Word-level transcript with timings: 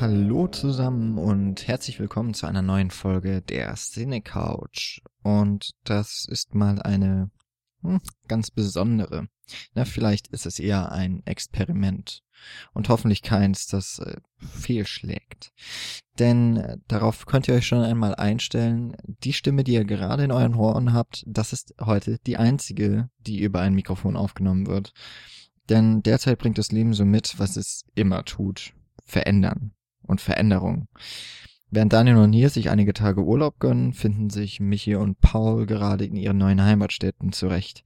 Hallo 0.00 0.48
zusammen 0.48 1.18
und 1.18 1.68
herzlich 1.68 2.00
willkommen 2.00 2.32
zu 2.32 2.46
einer 2.46 2.62
neuen 2.62 2.90
Folge 2.90 3.42
der 3.42 3.74
Cine 3.76 4.22
Couch. 4.22 5.02
Und 5.22 5.72
das 5.84 6.24
ist 6.26 6.54
mal 6.54 6.80
eine 6.80 7.30
hm, 7.82 8.00
ganz 8.26 8.50
besondere. 8.50 9.28
Na, 9.74 9.84
vielleicht 9.84 10.28
ist 10.28 10.46
es 10.46 10.58
eher 10.58 10.90
ein 10.90 11.20
Experiment 11.26 12.22
und 12.72 12.88
hoffentlich 12.88 13.20
keins, 13.20 13.66
das 13.66 13.98
äh, 13.98 14.16
fehlschlägt. 14.38 15.52
Denn 16.18 16.56
äh, 16.56 16.78
darauf 16.88 17.26
könnt 17.26 17.46
ihr 17.46 17.54
euch 17.54 17.66
schon 17.66 17.82
einmal 17.82 18.14
einstellen, 18.14 18.96
die 19.04 19.34
Stimme, 19.34 19.64
die 19.64 19.74
ihr 19.74 19.84
gerade 19.84 20.24
in 20.24 20.32
euren 20.32 20.54
Ohren 20.54 20.94
habt, 20.94 21.24
das 21.26 21.52
ist 21.52 21.74
heute 21.78 22.16
die 22.26 22.38
einzige, 22.38 23.10
die 23.18 23.40
über 23.40 23.60
ein 23.60 23.74
Mikrofon 23.74 24.16
aufgenommen 24.16 24.66
wird. 24.66 24.94
Denn 25.68 26.02
derzeit 26.02 26.38
bringt 26.38 26.56
das 26.56 26.72
Leben 26.72 26.94
so 26.94 27.04
mit, 27.04 27.38
was 27.38 27.58
es 27.58 27.84
immer 27.94 28.24
tut. 28.24 28.72
Verändern 29.04 29.74
und 30.10 30.20
Veränderung. 30.20 30.88
Während 31.70 31.92
Daniel 31.92 32.16
und 32.16 32.30
Nils 32.30 32.54
sich 32.54 32.68
einige 32.68 32.92
Tage 32.92 33.22
Urlaub 33.22 33.60
gönnen, 33.60 33.92
finden 33.92 34.28
sich 34.28 34.58
Michi 34.58 34.96
und 34.96 35.20
Paul 35.20 35.66
gerade 35.66 36.04
in 36.04 36.16
ihren 36.16 36.38
neuen 36.38 36.62
Heimatstädten 36.62 37.32
zurecht. 37.32 37.84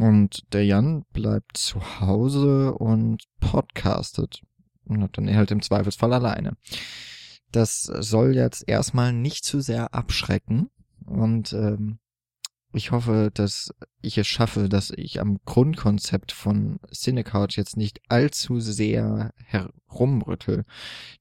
Und 0.00 0.52
der 0.52 0.64
Jan 0.64 1.04
bleibt 1.12 1.56
zu 1.56 2.00
Hause 2.00 2.74
und 2.74 3.22
podcastet. 3.38 4.42
Und 4.84 5.16
dann 5.16 5.34
halt 5.34 5.52
im 5.52 5.62
Zweifelsfall 5.62 6.12
alleine. 6.12 6.56
Das 7.52 7.82
soll 7.84 8.34
jetzt 8.34 8.68
erstmal 8.68 9.12
nicht 9.12 9.44
zu 9.44 9.60
sehr 9.60 9.94
abschrecken. 9.94 10.70
Und 11.06 11.52
ähm, 11.52 11.98
ich 12.72 12.90
hoffe, 12.90 13.30
dass 13.32 13.72
ich 14.04 14.18
es 14.18 14.26
schaffe, 14.26 14.68
dass 14.68 14.90
ich 14.90 15.20
am 15.20 15.38
Grundkonzept 15.44 16.32
von 16.32 16.78
Cinecouch 16.92 17.56
jetzt 17.56 17.76
nicht 17.76 18.00
allzu 18.08 18.60
sehr 18.60 19.32
herumrüttel. 19.46 20.64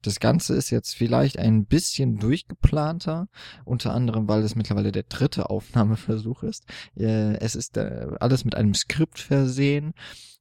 Das 0.02 0.20
Ganze 0.20 0.56
ist 0.56 0.70
jetzt 0.70 0.95
vielleicht 0.95 1.38
ein 1.38 1.66
bisschen 1.66 2.17
durchgeplanter, 2.17 3.28
unter 3.66 3.94
anderem, 3.94 4.28
weil 4.28 4.44
es 4.44 4.56
mittlerweile 4.56 4.92
der 4.92 5.04
dritte 5.04 5.50
Aufnahmeversuch 5.50 6.44
ist. 6.44 6.66
Äh, 6.95 7.38
es 7.39 7.56
ist 7.56 7.78
äh, 7.78 8.08
alles 8.20 8.45
mit 8.45 8.56
einem 8.56 8.73
Skript 8.73 9.20
versehen 9.20 9.94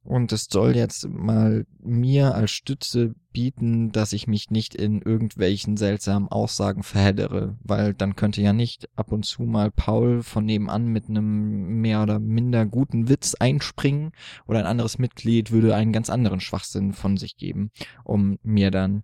und 0.03 0.33
es 0.33 0.47
soll 0.51 0.75
jetzt 0.75 1.07
mal 1.07 1.65
mir 1.81 2.35
als 2.35 2.51
Stütze 2.51 3.15
bieten, 3.31 3.91
dass 3.93 4.11
ich 4.11 4.27
mich 4.27 4.51
nicht 4.51 4.75
in 4.75 5.01
irgendwelchen 5.01 5.77
seltsamen 5.77 6.27
Aussagen 6.27 6.83
verheddere, 6.83 7.57
weil 7.63 7.93
dann 7.93 8.15
könnte 8.15 8.41
ja 8.41 8.51
nicht 8.51 8.89
ab 8.97 9.13
und 9.13 9.25
zu 9.25 9.43
mal 9.43 9.71
Paul 9.71 10.21
von 10.21 10.45
nebenan 10.45 10.87
mit 10.87 11.07
einem 11.07 11.79
mehr 11.81 12.03
oder 12.03 12.19
minder 12.33 12.65
guten 12.65 13.09
Witz 13.09 13.35
einspringen 13.35 14.11
oder 14.45 14.59
ein 14.59 14.65
anderes 14.65 14.97
Mitglied 14.97 15.51
würde 15.51 15.75
einen 15.75 15.93
ganz 15.93 16.09
anderen 16.09 16.39
Schwachsinn 16.39 16.93
von 16.93 17.17
sich 17.17 17.37
geben, 17.37 17.71
um 18.03 18.39
mir 18.43 18.71
dann 18.71 19.03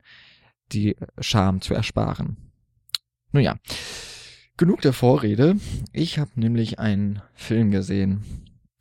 die 0.71 0.95
Scham 1.19 1.61
zu 1.61 1.73
ersparen. 1.73 2.37
Nun 3.31 3.43
ja, 3.43 3.57
genug 4.57 4.81
der 4.81 4.93
Vorrede. 4.93 5.55
Ich 5.93 6.19
habe 6.19 6.31
nämlich 6.35 6.79
einen 6.79 7.21
Film 7.33 7.71
gesehen 7.71 8.23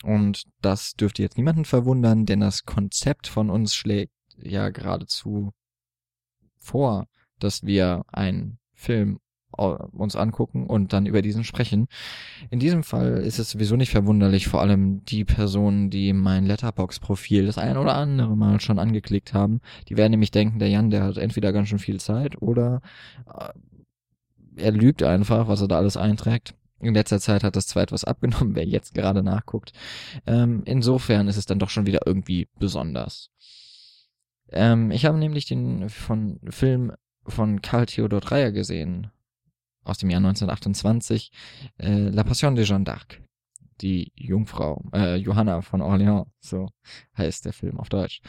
und 0.03 0.45
das 0.61 0.95
dürfte 0.95 1.23
jetzt 1.23 1.37
niemanden 1.37 1.65
verwundern, 1.65 2.27
denn 2.27 2.41
das 2.41 2.65
Konzept 2.65 3.27
von 3.27 3.51
uns 3.51 3.75
schlägt 3.75 4.13
ja 4.43 4.71
geradezu 4.71 5.53
vor, 6.59 7.09
dass 7.39 7.65
wir 7.65 8.05
einen 8.09 8.59
Film 8.75 9.19
uns 9.51 10.15
angucken 10.15 10.67
und 10.67 10.93
dann 10.93 11.07
über 11.07 11.23
diesen 11.23 11.43
sprechen. 11.43 11.89
In 12.51 12.61
diesem 12.61 12.85
Fall 12.85 13.19
ist 13.19 13.39
es 13.39 13.51
sowieso 13.51 13.77
nicht 13.77 13.91
verwunderlich, 13.91 14.47
vor 14.47 14.61
allem 14.61 15.05
die 15.05 15.25
Personen, 15.25 15.91
die 15.91 16.13
mein 16.13 16.47
Letterbox-Profil 16.47 17.47
das 17.47 17.59
ein 17.59 17.77
oder 17.77 17.95
andere 17.95 18.37
Mal 18.37 18.61
schon 18.61 18.79
angeklickt 18.79 19.35
haben, 19.35 19.61
die 19.89 19.97
werden 19.97 20.13
nämlich 20.13 20.31
denken, 20.31 20.59
der 20.59 20.69
Jan, 20.69 20.91
der 20.91 21.03
hat 21.03 21.17
entweder 21.17 21.53
ganz 21.53 21.69
schön 21.69 21.79
viel 21.79 21.99
Zeit 21.99 22.41
oder 22.41 22.83
äh, 23.27 23.49
er 24.57 24.73
lügt 24.73 25.03
einfach, 25.03 25.49
was 25.49 25.61
er 25.61 25.69
da 25.69 25.79
alles 25.79 25.97
einträgt. 25.97 26.55
In 26.81 26.95
letzter 26.95 27.19
Zeit 27.19 27.43
hat 27.43 27.57
das 27.57 27.67
zwar 27.67 27.83
etwas 27.83 28.05
abgenommen, 28.05 28.55
wer 28.55 28.65
jetzt 28.65 28.95
gerade 28.95 29.23
nachguckt. 29.23 29.73
Ähm, 30.27 30.63
insofern 30.65 31.29
ist 31.29 31.37
es 31.37 31.47
dann 31.47 31.59
doch 31.59 31.71
schon 31.71 31.87
wieder 31.87 32.01
irgendwie 32.07 32.49
besonders. 32.59 33.31
Ähm, 34.51 34.91
ich 34.91 35.05
habe 35.05 35.19
nämlich 35.19 35.47
den 35.47 35.89
von 35.89 36.39
Film 36.49 36.93
von 37.27 37.61
Karl 37.61 37.87
Theodor 37.87 38.21
Dreyer 38.21 38.53
gesehen, 38.53 39.11
aus 39.89 39.99
dem 39.99 40.11
Jahr 40.11 40.21
1928, 40.21 41.31
äh, 41.79 42.09
La 42.09 42.25
Passion 42.25 42.55
de 42.55 42.65
Jeanne 42.65 42.85
d'Arc. 42.85 43.21
Die 43.81 44.13
Jungfrau, 44.17 44.85
äh, 44.93 45.17
Johanna 45.17 45.63
von 45.63 45.81
Orléans, 45.81 46.27
so 46.41 46.69
heißt 47.17 47.45
der 47.45 47.53
Film 47.53 47.79
auf 47.79 47.89
Deutsch. 47.89 48.21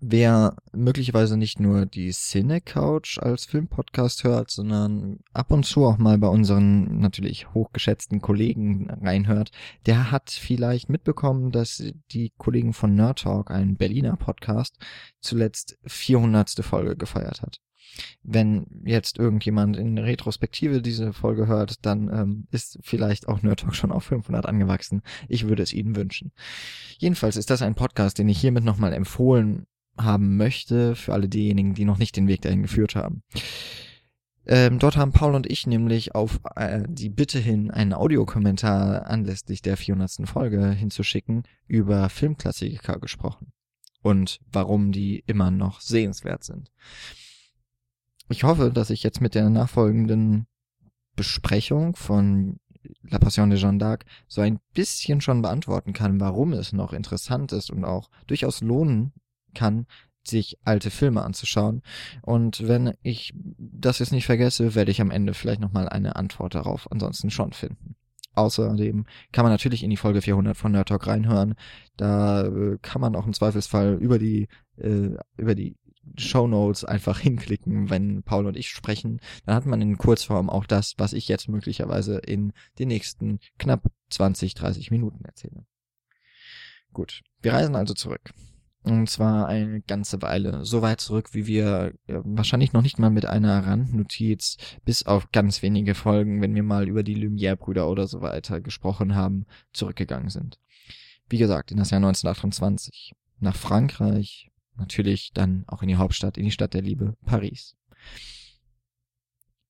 Wer 0.00 0.56
möglicherweise 0.72 1.36
nicht 1.36 1.60
nur 1.60 1.86
die 1.86 2.10
Cine 2.12 2.60
Couch 2.60 3.18
als 3.18 3.44
Filmpodcast 3.44 4.24
hört, 4.24 4.50
sondern 4.50 5.20
ab 5.32 5.50
und 5.50 5.64
zu 5.64 5.84
auch 5.84 5.98
mal 5.98 6.18
bei 6.18 6.26
unseren 6.26 6.98
natürlich 6.98 7.52
hochgeschätzten 7.54 8.20
Kollegen 8.20 8.90
reinhört, 8.90 9.50
der 9.86 10.10
hat 10.10 10.30
vielleicht 10.30 10.88
mitbekommen, 10.88 11.52
dass 11.52 11.82
die 12.10 12.32
Kollegen 12.38 12.72
von 12.72 12.94
Nerd 12.94 13.20
Talk, 13.20 13.50
ein 13.50 13.76
Berliner 13.76 14.16
Podcast, 14.16 14.76
zuletzt 15.20 15.78
400. 15.86 16.64
Folge 16.64 16.96
gefeiert 16.96 17.42
hat. 17.42 17.60
Wenn 18.22 18.66
jetzt 18.84 19.18
irgendjemand 19.18 19.76
in 19.76 19.98
Retrospektive 19.98 20.82
diese 20.82 21.12
Folge 21.12 21.46
hört, 21.46 21.84
dann 21.86 22.08
ähm, 22.08 22.46
ist 22.50 22.78
vielleicht 22.82 23.28
auch 23.28 23.42
Nerd 23.42 23.60
Talk 23.60 23.74
schon 23.74 23.92
auf 23.92 24.04
500 24.04 24.46
angewachsen. 24.46 25.02
Ich 25.28 25.48
würde 25.48 25.62
es 25.62 25.72
Ihnen 25.72 25.96
wünschen. 25.96 26.32
Jedenfalls 26.98 27.36
ist 27.36 27.50
das 27.50 27.62
ein 27.62 27.74
Podcast, 27.74 28.18
den 28.18 28.28
ich 28.28 28.40
hiermit 28.40 28.64
nochmal 28.64 28.92
empfohlen 28.92 29.66
haben 29.96 30.36
möchte, 30.36 30.96
für 30.96 31.12
alle 31.12 31.28
diejenigen, 31.28 31.74
die 31.74 31.84
noch 31.84 31.98
nicht 31.98 32.16
den 32.16 32.26
Weg 32.26 32.42
dahin 32.42 32.62
geführt 32.62 32.96
haben. 32.96 33.22
Ähm, 34.46 34.78
dort 34.78 34.96
haben 34.96 35.12
Paul 35.12 35.34
und 35.34 35.50
ich 35.50 35.66
nämlich 35.66 36.14
auf 36.14 36.40
äh, 36.56 36.82
die 36.86 37.08
Bitte 37.08 37.38
hin, 37.38 37.70
einen 37.70 37.94
Audiokommentar 37.94 39.06
anlässlich 39.06 39.62
der 39.62 39.76
400. 39.76 40.28
Folge 40.28 40.70
hinzuschicken, 40.70 41.44
über 41.66 42.08
Filmklassiker 42.10 42.98
gesprochen. 42.98 43.52
Und 44.02 44.40
warum 44.52 44.92
die 44.92 45.24
immer 45.26 45.50
noch 45.50 45.80
sehenswert 45.80 46.44
sind. 46.44 46.70
Ich 48.28 48.44
hoffe, 48.44 48.70
dass 48.70 48.90
ich 48.90 49.02
jetzt 49.02 49.20
mit 49.20 49.34
der 49.34 49.50
nachfolgenden 49.50 50.46
Besprechung 51.16 51.94
von 51.94 52.58
La 53.02 53.18
Passion 53.18 53.50
de 53.50 53.58
Jeanne 53.58 53.78
d'Arc 53.78 54.02
so 54.28 54.40
ein 54.40 54.60
bisschen 54.74 55.20
schon 55.20 55.42
beantworten 55.42 55.92
kann, 55.92 56.20
warum 56.20 56.52
es 56.52 56.72
noch 56.72 56.92
interessant 56.92 57.52
ist 57.52 57.70
und 57.70 57.84
auch 57.84 58.10
durchaus 58.26 58.60
lohnen 58.60 59.12
kann, 59.54 59.86
sich 60.26 60.58
alte 60.64 60.90
Filme 60.90 61.22
anzuschauen. 61.22 61.82
Und 62.22 62.66
wenn 62.66 62.94
ich 63.02 63.34
das 63.58 63.98
jetzt 63.98 64.12
nicht 64.12 64.26
vergesse, 64.26 64.74
werde 64.74 64.90
ich 64.90 65.00
am 65.00 65.10
Ende 65.10 65.34
vielleicht 65.34 65.60
nochmal 65.60 65.88
eine 65.88 66.16
Antwort 66.16 66.54
darauf 66.54 66.90
ansonsten 66.90 67.30
schon 67.30 67.52
finden. 67.52 67.96
Außerdem 68.34 69.06
kann 69.32 69.44
man 69.44 69.52
natürlich 69.52 69.84
in 69.84 69.90
die 69.90 69.96
Folge 69.96 70.20
400 70.20 70.56
von 70.56 70.72
Nerd 70.72 70.88
Talk 70.88 71.06
reinhören. 71.06 71.54
Da 71.96 72.46
äh, 72.46 72.78
kann 72.82 73.00
man 73.00 73.14
auch 73.14 73.26
im 73.26 73.32
Zweifelsfall 73.32 73.94
über 74.00 74.18
die, 74.18 74.48
äh, 74.76 75.10
über 75.36 75.54
die 75.54 75.76
Show 76.16 76.46
Notes 76.46 76.84
einfach 76.84 77.18
hinklicken, 77.18 77.90
wenn 77.90 78.22
Paul 78.22 78.46
und 78.46 78.56
ich 78.56 78.68
sprechen. 78.68 79.20
Dann 79.46 79.54
hat 79.54 79.66
man 79.66 79.80
in 79.80 79.98
Kurzform 79.98 80.50
auch 80.50 80.66
das, 80.66 80.94
was 80.98 81.12
ich 81.12 81.28
jetzt 81.28 81.48
möglicherweise 81.48 82.18
in 82.18 82.52
den 82.78 82.88
nächsten 82.88 83.38
knapp 83.58 83.90
20, 84.10 84.54
30 84.54 84.90
Minuten 84.90 85.24
erzähle. 85.24 85.64
Gut, 86.92 87.22
wir 87.42 87.52
reisen 87.52 87.74
also 87.74 87.94
zurück. 87.94 88.32
Und 88.84 89.08
zwar 89.08 89.48
eine 89.48 89.80
ganze 89.80 90.20
Weile. 90.20 90.66
So 90.66 90.82
weit 90.82 91.00
zurück, 91.00 91.30
wie 91.32 91.46
wir 91.46 91.94
ja, 92.06 92.20
wahrscheinlich 92.22 92.74
noch 92.74 92.82
nicht 92.82 92.98
mal 92.98 93.08
mit 93.08 93.24
einer 93.24 93.66
Randnotiz, 93.66 94.58
bis 94.84 95.06
auf 95.06 95.32
ganz 95.32 95.62
wenige 95.62 95.94
Folgen, 95.94 96.42
wenn 96.42 96.54
wir 96.54 96.62
mal 96.62 96.86
über 96.86 97.02
die 97.02 97.16
Lumière-Brüder 97.16 97.88
oder 97.88 98.06
so 98.06 98.20
weiter 98.20 98.60
gesprochen 98.60 99.14
haben, 99.14 99.46
zurückgegangen 99.72 100.28
sind. 100.28 100.58
Wie 101.30 101.38
gesagt, 101.38 101.70
in 101.70 101.78
das 101.78 101.90
Jahr 101.90 101.98
1928. 101.98 103.14
Nach 103.40 103.56
Frankreich, 103.56 104.50
natürlich 104.76 105.32
dann 105.32 105.64
auch 105.66 105.82
in 105.82 105.88
die 105.88 105.96
Hauptstadt, 105.96 106.36
in 106.36 106.44
die 106.44 106.50
Stadt 106.50 106.74
der 106.74 106.82
Liebe, 106.82 107.16
Paris. 107.24 107.76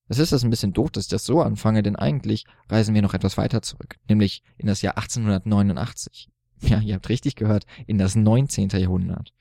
Es 0.08 0.18
ist 0.18 0.32
das 0.32 0.44
ein 0.44 0.50
bisschen 0.50 0.72
doof, 0.72 0.90
dass 0.90 1.04
ich 1.04 1.10
das 1.10 1.24
so 1.24 1.40
anfange, 1.40 1.82
denn 1.82 1.96
eigentlich 1.96 2.44
reisen 2.68 2.94
wir 2.94 3.02
noch 3.02 3.14
etwas 3.14 3.38
weiter 3.38 3.62
zurück, 3.62 3.96
nämlich 4.08 4.42
in 4.58 4.66
das 4.66 4.82
Jahr 4.82 4.96
1889 4.98 6.28
ja, 6.68 6.80
ihr 6.80 6.94
habt 6.94 7.08
richtig 7.08 7.36
gehört, 7.36 7.64
in 7.86 7.98
das 7.98 8.14
19. 8.14 8.68
Jahrhundert. 8.70 9.32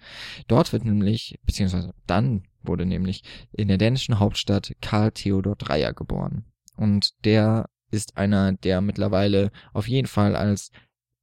Dort 0.48 0.74
wird 0.74 0.86
nämlich, 0.86 1.40
beziehungsweise 1.46 1.94
dann 2.08 2.44
wurde 2.62 2.86
nämlich 2.86 3.24
in 3.52 3.68
der 3.68 3.78
dänischen 3.78 4.20
Hauptstadt 4.20 4.74
Karl 4.82 5.12
Theodor 5.12 5.56
Dreyer 5.56 5.94
geboren. 5.94 6.46
Und 6.76 7.12
der 7.26 7.70
ist 7.92 8.18
einer 8.18 8.54
der 8.54 8.82
mittlerweile 8.82 9.52
auf 9.74 9.88
jeden 9.88 10.08
Fall 10.08 10.36
als 10.36 10.72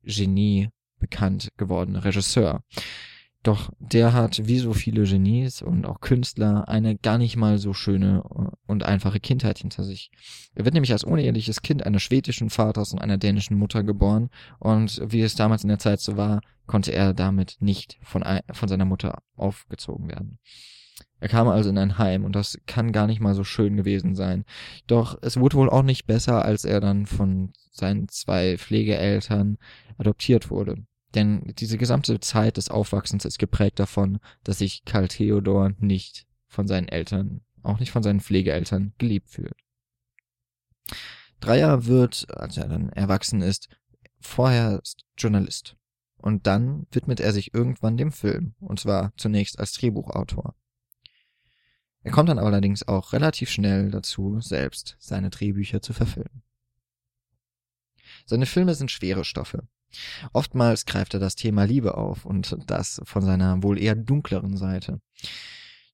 Genie 0.03 0.69
bekannt 0.99 1.49
gewordene 1.57 2.05
Regisseur. 2.05 2.63
Doch 3.43 3.71
der 3.79 4.13
hat, 4.13 4.47
wie 4.47 4.59
so 4.59 4.75
viele 4.75 5.05
Genies 5.05 5.63
und 5.63 5.87
auch 5.87 6.01
Künstler, 6.01 6.69
eine 6.69 6.97
gar 6.97 7.17
nicht 7.17 7.37
mal 7.37 7.57
so 7.57 7.73
schöne 7.73 8.23
äh, 8.35 8.55
und 8.67 8.83
einfache 8.83 9.19
Kindheit 9.19 9.59
hinter 9.59 9.83
sich. 9.83 10.11
Er 10.55 10.67
wird 10.67 10.75
nämlich 10.75 10.93
als 10.93 11.05
uneheliches 11.05 11.63
Kind 11.63 11.87
eines 11.87 12.03
schwedischen 12.03 12.51
Vaters 12.51 12.93
und 12.93 12.99
einer 12.99 13.17
dänischen 13.17 13.57
Mutter 13.57 13.83
geboren 13.83 14.29
und 14.59 15.01
wie 15.07 15.23
es 15.23 15.37
damals 15.37 15.63
in 15.63 15.69
der 15.69 15.79
Zeit 15.79 16.01
so 16.01 16.19
war, 16.19 16.43
konnte 16.67 16.93
er 16.93 17.15
damit 17.15 17.57
nicht 17.61 17.99
von, 18.03 18.23
von 18.53 18.69
seiner 18.69 18.85
Mutter 18.85 19.23
aufgezogen 19.37 20.09
werden. 20.09 20.39
Er 21.19 21.29
kam 21.29 21.49
also 21.49 21.71
in 21.71 21.79
ein 21.79 21.99
Heim 21.99 22.25
und 22.25 22.35
das 22.35 22.59
kann 22.67 22.93
gar 22.93 23.07
nicht 23.07 23.21
mal 23.21 23.35
so 23.35 23.45
schön 23.45 23.77
gewesen 23.77 24.15
sein. 24.15 24.45
Doch 24.87 25.19
es 25.23 25.39
wurde 25.39 25.57
wohl 25.57 25.71
auch 25.71 25.83
nicht 25.83 26.07
besser, 26.07 26.45
als 26.45 26.65
er 26.65 26.81
dann 26.81 27.07
von 27.07 27.53
seinen 27.73 28.09
zwei 28.09 28.57
Pflegeeltern 28.59 29.59
adoptiert 29.99 30.51
wurde. 30.51 30.77
Denn 31.15 31.53
diese 31.59 31.77
gesamte 31.77 32.21
Zeit 32.21 32.57
des 32.57 32.69
Aufwachsens 32.69 33.25
ist 33.25 33.39
geprägt 33.39 33.79
davon, 33.79 34.21
dass 34.45 34.59
sich 34.59 34.85
Karl 34.85 35.09
Theodor 35.09 35.73
nicht 35.79 36.27
von 36.47 36.69
seinen 36.69 36.89
Eltern, 36.89 37.41
auch 37.63 37.81
nicht 37.81 37.91
von 37.91 38.03
seinen 38.03 38.21
Pflegeeltern, 38.21 38.93
geliebt 38.99 39.31
fühlt. 39.31 39.57
Dreier 41.41 41.87
wird, 41.87 42.27
als 42.37 42.57
er 42.57 42.69
dann 42.69 42.91
erwachsen 42.91 43.43
ist, 43.43 43.69
vorher 44.21 44.81
Journalist. 45.17 45.77
Und 46.17 46.47
dann 46.47 46.87
widmet 46.91 47.19
er 47.19 47.33
sich 47.33 47.55
irgendwann 47.55 47.97
dem 47.97 48.13
Film, 48.13 48.55
und 48.61 48.79
zwar 48.79 49.13
zunächst 49.17 49.59
als 49.59 49.73
Drehbuchautor. 49.73 50.55
Er 52.03 52.13
kommt 52.13 52.29
dann 52.29 52.39
allerdings 52.39 52.87
auch 52.87 53.13
relativ 53.13 53.51
schnell 53.51 53.91
dazu, 53.91 54.41
selbst 54.41 54.97
seine 54.99 55.31
Drehbücher 55.31 55.83
zu 55.83 55.93
verfilmen. 55.93 56.43
Seine 58.27 58.47
Filme 58.47 58.75
sind 58.75 58.91
schwere 58.91 59.25
Stoffe. 59.25 59.67
Oftmals 60.33 60.87
greift 60.87 61.15
er 61.15 61.21
das 61.21 61.35
Thema 61.35 61.65
Liebe 61.65 61.97
auf 61.97 62.25
und 62.25 62.57
das 62.67 63.01
von 63.05 63.23
seiner 63.23 63.63
wohl 63.63 63.79
eher 63.79 63.95
dunkleren 63.95 64.57
Seite. 64.57 65.01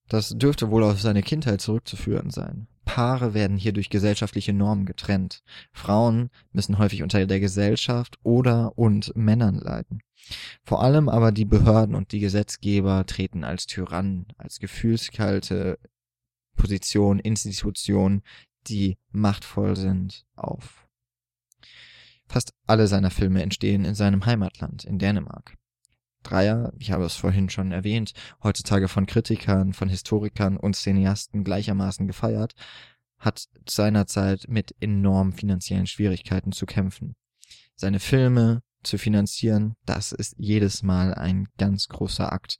Das 0.08 0.30
dürfte 0.30 0.70
wohl 0.70 0.84
auf 0.84 1.00
seine 1.00 1.22
Kindheit 1.22 1.60
zurückzuführen 1.60 2.30
sein. 2.30 2.68
Paare 2.84 3.34
werden 3.34 3.56
hier 3.56 3.72
durch 3.72 3.90
gesellschaftliche 3.90 4.52
Normen 4.52 4.86
getrennt. 4.86 5.42
Frauen 5.72 6.30
müssen 6.52 6.78
häufig 6.78 7.02
unter 7.02 7.26
der 7.26 7.40
Gesellschaft 7.40 8.16
oder 8.22 8.78
und 8.78 9.14
Männern 9.16 9.56
leiden. 9.56 10.00
Vor 10.62 10.82
allem 10.82 11.08
aber 11.08 11.32
die 11.32 11.44
Behörden 11.44 11.94
und 11.94 12.12
die 12.12 12.20
Gesetzgeber 12.20 13.04
treten 13.06 13.44
als 13.44 13.66
Tyrannen, 13.66 14.26
als 14.38 14.60
gefühlskalte 14.60 15.78
Positionen, 16.56 17.20
Institutionen, 17.20 18.22
die 18.68 18.98
machtvoll 19.10 19.76
sind, 19.76 20.24
auf. 20.34 20.85
Fast 22.28 22.52
alle 22.66 22.88
seiner 22.88 23.10
Filme 23.10 23.42
entstehen 23.42 23.84
in 23.84 23.94
seinem 23.94 24.26
Heimatland, 24.26 24.84
in 24.84 24.98
Dänemark. 24.98 25.56
Dreier, 26.22 26.72
ich 26.78 26.90
habe 26.90 27.04
es 27.04 27.14
vorhin 27.14 27.48
schon 27.50 27.70
erwähnt, 27.70 28.12
heutzutage 28.42 28.88
von 28.88 29.06
Kritikern, 29.06 29.72
von 29.72 29.88
Historikern 29.88 30.56
und 30.56 30.74
Cineasten 30.74 31.44
gleichermaßen 31.44 32.06
gefeiert, 32.06 32.54
hat 33.18 33.46
seinerzeit 33.68 34.46
mit 34.48 34.74
enormen 34.80 35.32
finanziellen 35.32 35.86
Schwierigkeiten 35.86 36.52
zu 36.52 36.66
kämpfen. 36.66 37.14
Seine 37.76 38.00
Filme 38.00 38.62
zu 38.82 38.98
finanzieren, 38.98 39.74
das 39.84 40.12
ist 40.12 40.34
jedes 40.38 40.82
Mal 40.82 41.14
ein 41.14 41.48
ganz 41.58 41.88
großer 41.88 42.32
Akt. 42.32 42.58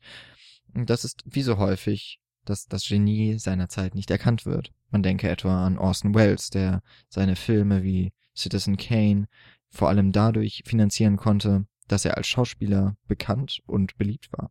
Und 0.75 0.89
das 0.91 1.05
ist 1.05 1.23
wie 1.27 1.43
so 1.43 1.59
häufig 1.59 2.21
dass 2.47 2.67
das 2.69 2.89
Genie 2.89 3.39
seiner 3.39 3.69
Zeit 3.69 3.95
nicht 3.95 4.11
erkannt 4.11 4.47
wird. 4.47 4.73
Man 4.91 5.03
denke 5.03 5.29
etwa 5.29 5.67
an 5.67 5.79
Orson 5.79 6.15
Welles, 6.15 6.51
der 6.51 6.83
seine 7.09 7.37
Filme 7.37 7.83
wie 7.83 8.13
Citizen 8.35 8.77
Kane 8.77 9.29
vor 9.77 9.89
allem 9.89 10.13
dadurch 10.13 10.63
finanzieren 10.65 11.17
konnte, 11.17 11.67
dass 11.89 12.05
er 12.05 12.17
als 12.17 12.27
Schauspieler 12.27 12.97
bekannt 13.07 13.61
und 13.67 13.97
beliebt 13.97 14.33
war. 14.33 14.51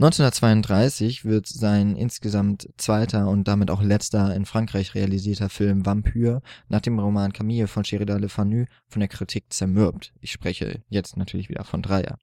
1932 0.00 1.26
wird 1.26 1.46
sein 1.46 1.94
insgesamt 1.94 2.70
zweiter 2.78 3.28
und 3.28 3.46
damit 3.46 3.70
auch 3.70 3.82
letzter 3.82 4.34
in 4.34 4.46
Frankreich 4.46 4.94
realisierter 4.94 5.50
Film 5.50 5.84
Vampyr 5.84 6.40
nach 6.68 6.80
dem 6.80 6.98
Roman 6.98 7.34
Camille 7.34 7.66
von 7.66 7.84
Sheridan 7.84 8.22
Le 8.22 8.30
Fanu 8.30 8.64
von 8.88 9.00
der 9.00 9.10
Kritik 9.10 9.52
zermürbt. 9.52 10.14
Ich 10.20 10.32
spreche 10.32 10.82
jetzt 10.88 11.18
natürlich 11.18 11.50
wieder 11.50 11.64
von 11.64 11.82
Dreier. 11.82 12.16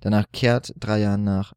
Danach 0.00 0.24
kehrt 0.32 0.72
drei 0.78 1.00
Jahre 1.00 1.18
nach 1.18 1.52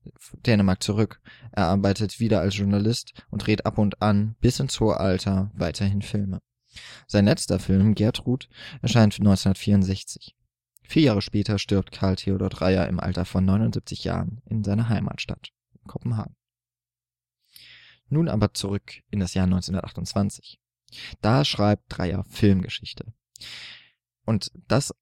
Dänemark 0.45 0.83
zurück. 0.83 1.21
Er 1.53 1.67
arbeitet 1.67 2.19
wieder 2.19 2.41
als 2.41 2.57
Journalist 2.57 3.13
und 3.29 3.45
dreht 3.45 3.65
ab 3.65 3.77
und 3.77 4.01
an 4.01 4.35
bis 4.41 4.59
ins 4.59 4.77
hohe 4.81 4.97
Alter 4.99 5.51
weiterhin 5.53 6.01
Filme. 6.01 6.41
Sein 7.07 7.25
letzter 7.25 7.60
Film, 7.60 7.95
Gertrud, 7.95 8.50
erscheint 8.81 9.19
1964. 9.19 10.36
Vier 10.83 11.01
Jahre 11.04 11.22
später 11.22 11.57
stirbt 11.57 11.92
Karl 11.92 12.16
Theodor 12.16 12.50
Dreyer 12.50 12.88
im 12.88 13.00
Alter 13.00 13.25
von 13.25 13.44
79 13.45 14.04
Jahren 14.04 14.42
in 14.45 14.63
seiner 14.63 14.89
Heimatstadt, 14.89 15.51
Kopenhagen. 15.88 16.36
Nun 18.10 18.30
aber 18.30 18.54
zurück 18.54 19.01
in 19.10 19.19
das 19.19 19.33
Jahr 19.33 19.45
1928. 19.45 20.60
Da 21.22 21.44
schreibt 21.44 21.86
Dreyer 21.89 22.24
Filmgeschichte. 22.30 23.13
Und 24.25 24.51
das, 24.68 24.94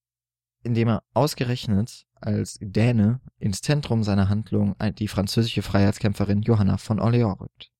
indem 0.63 0.87
er 0.87 1.03
ausgerechnet 1.13 2.05
als 2.15 2.57
Däne 2.61 3.19
ins 3.37 3.61
Zentrum 3.61 4.03
seiner 4.03 4.29
Handlung 4.29 4.75
die 4.97 5.07
französische 5.07 5.61
Freiheitskämpferin 5.61 6.41
Johanna 6.41 6.77
von 6.77 6.99
Orléans 6.99 7.41
rückt. 7.41 7.71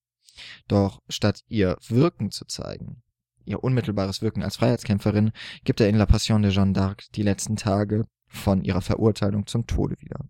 Doch 0.67 1.01
statt 1.07 1.43
ihr 1.47 1.77
Wirken 1.87 2.31
zu 2.31 2.45
zeigen, 2.45 3.02
ihr 3.45 3.63
unmittelbares 3.63 4.21
Wirken 4.21 4.43
als 4.43 4.57
Freiheitskämpferin, 4.57 5.31
gibt 5.63 5.81
er 5.81 5.89
in 5.89 5.95
La 5.95 6.05
Passion 6.05 6.41
de 6.41 6.51
Jeanne 6.51 6.73
d'Arc 6.73 7.11
die 7.13 7.23
letzten 7.23 7.55
Tage 7.55 8.05
von 8.27 8.63
ihrer 8.63 8.81
Verurteilung 8.81 9.47
zum 9.47 9.67
Tode 9.67 9.95
wieder. 9.99 10.27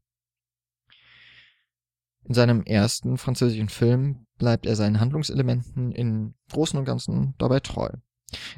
In 2.26 2.34
seinem 2.34 2.64
ersten 2.64 3.18
französischen 3.18 3.70
Film 3.70 4.26
bleibt 4.38 4.66
er 4.66 4.76
seinen 4.76 5.00
Handlungselementen 5.00 5.92
im 5.92 6.36
Großen 6.52 6.80
und 6.80 6.86
Ganzen 6.86 7.34
dabei 7.38 7.60
treu. 7.60 7.90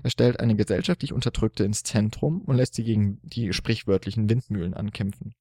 Er 0.03 0.09
stellt 0.09 0.39
eine 0.39 0.55
gesellschaftlich 0.55 1.13
Unterdrückte 1.13 1.63
ins 1.63 1.83
Zentrum 1.83 2.41
und 2.41 2.55
lässt 2.55 2.75
sie 2.75 2.83
gegen 2.83 3.19
die 3.23 3.51
sprichwörtlichen 3.53 4.29
Windmühlen 4.29 4.73
ankämpfen. 4.73 5.33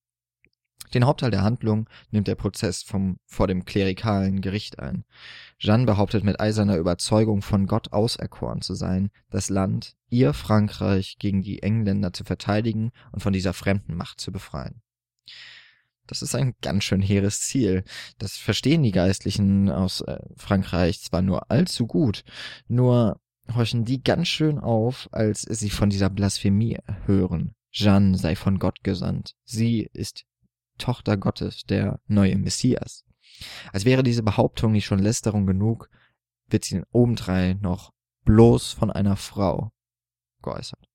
Den 0.93 1.07
Hauptteil 1.07 1.31
der 1.31 1.43
Handlung 1.43 1.89
nimmt 2.11 2.29
der 2.29 2.35
Prozess 2.35 2.83
vom, 2.83 3.19
vor 3.27 3.47
dem 3.47 3.65
klerikalen 3.65 4.41
Gericht 4.41 4.79
ein. 4.79 5.05
Jeanne 5.65 5.87
behauptet 5.87 6.25
mit 6.25 6.41
eiserner 6.41 6.77
Überzeugung 6.77 7.41
von 7.41 7.67
Gott 7.67 7.91
auserkoren 7.91 8.61
zu 8.61 8.75
sein, 8.75 9.11
das 9.31 9.49
Land, 9.49 9.97
ihr 10.11 10.35
Frankreich, 10.35 11.17
gegen 11.19 11.41
die 11.41 11.63
Engländer 11.63 12.13
zu 12.13 12.23
verteidigen 12.23 12.91
und 13.13 13.23
von 13.23 13.33
dieser 13.33 13.55
fremden 13.55 13.95
Macht 13.95 14.21
zu 14.21 14.31
befreien. 14.31 14.83
Das 16.07 16.21
ist 16.21 16.35
ein 16.35 16.53
ganz 16.61 16.85
schön 16.85 17.01
hehres 17.01 17.41
Ziel. 17.41 17.83
Das 18.19 18.37
verstehen 18.37 18.83
die 18.83 18.93
Geistlichen 18.93 19.71
aus 19.71 20.03
äh, 20.03 20.19
Frankreich 20.37 21.01
zwar 21.01 21.23
nur 21.23 21.51
allzu 21.51 21.87
gut, 21.87 22.25
nur 22.69 23.19
horchen 23.55 23.87
die 23.87 24.03
ganz 24.03 24.29
schön 24.29 24.59
auf, 24.59 25.09
als 25.13 25.41
sie 25.49 25.71
von 25.71 25.89
dieser 25.89 26.11
Blasphemie 26.11 26.77
hören. 27.07 27.55
Jeanne 27.71 28.19
sei 28.19 28.37
von 28.37 28.59
Gott 28.59 28.85
gesandt. 28.85 29.35
Sie 29.45 29.89
ist 29.95 30.27
Tochter 30.77 31.17
Gottes, 31.17 31.63
der 31.65 32.01
neue 32.07 32.37
Messias. 32.37 33.07
Als 33.73 33.85
wäre 33.85 34.03
diese 34.03 34.23
Behauptung 34.23 34.73
nicht 34.73 34.85
schon 34.85 34.99
Lästerung 34.99 35.47
genug, 35.47 35.91
wird 36.49 36.65
sie 36.65 36.83
obendrein 36.93 37.61
noch 37.61 37.93
bloß 38.25 38.73
von 38.73 38.91
einer 38.91 39.17
Frau 39.17 39.73
geäußert. 40.43 40.89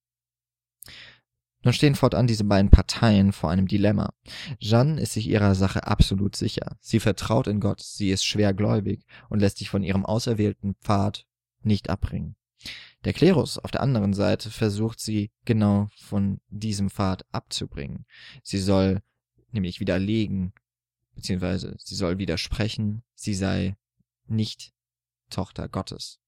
Nun 1.62 1.74
stehen 1.74 1.94
fortan 1.94 2.26
diese 2.26 2.44
beiden 2.44 2.70
Parteien 2.70 3.32
vor 3.32 3.50
einem 3.50 3.68
Dilemma. 3.68 4.14
Jeanne 4.58 4.98
ist 5.00 5.12
sich 5.12 5.28
ihrer 5.28 5.54
Sache 5.54 5.86
absolut 5.86 6.34
sicher. 6.34 6.78
Sie 6.80 7.00
vertraut 7.00 7.46
in 7.46 7.60
Gott, 7.60 7.82
sie 7.82 8.10
ist 8.10 8.24
schwergläubig 8.24 9.04
und 9.28 9.40
lässt 9.40 9.58
sich 9.58 9.68
von 9.68 9.82
ihrem 9.82 10.06
auserwählten 10.06 10.74
Pfad 10.76 11.26
nicht 11.62 11.90
abbringen. 11.90 12.36
Der 13.04 13.12
Klerus 13.12 13.58
auf 13.58 13.70
der 13.70 13.82
anderen 13.82 14.14
Seite 14.14 14.50
versucht 14.50 15.00
sie 15.00 15.30
genau 15.44 15.88
von 15.96 16.40
diesem 16.48 16.88
Pfad 16.88 17.24
abzubringen. 17.30 18.06
Sie 18.42 18.58
soll 18.58 19.02
nämlich 19.52 19.80
widerlegen, 19.80 20.52
beziehungsweise 21.20 21.76
sie 21.78 21.94
soll 21.94 22.16
widersprechen, 22.16 23.02
sie 23.14 23.34
sei 23.34 23.76
nicht 24.26 24.72
Tochter 25.28 25.68
Gottes. 25.68 26.18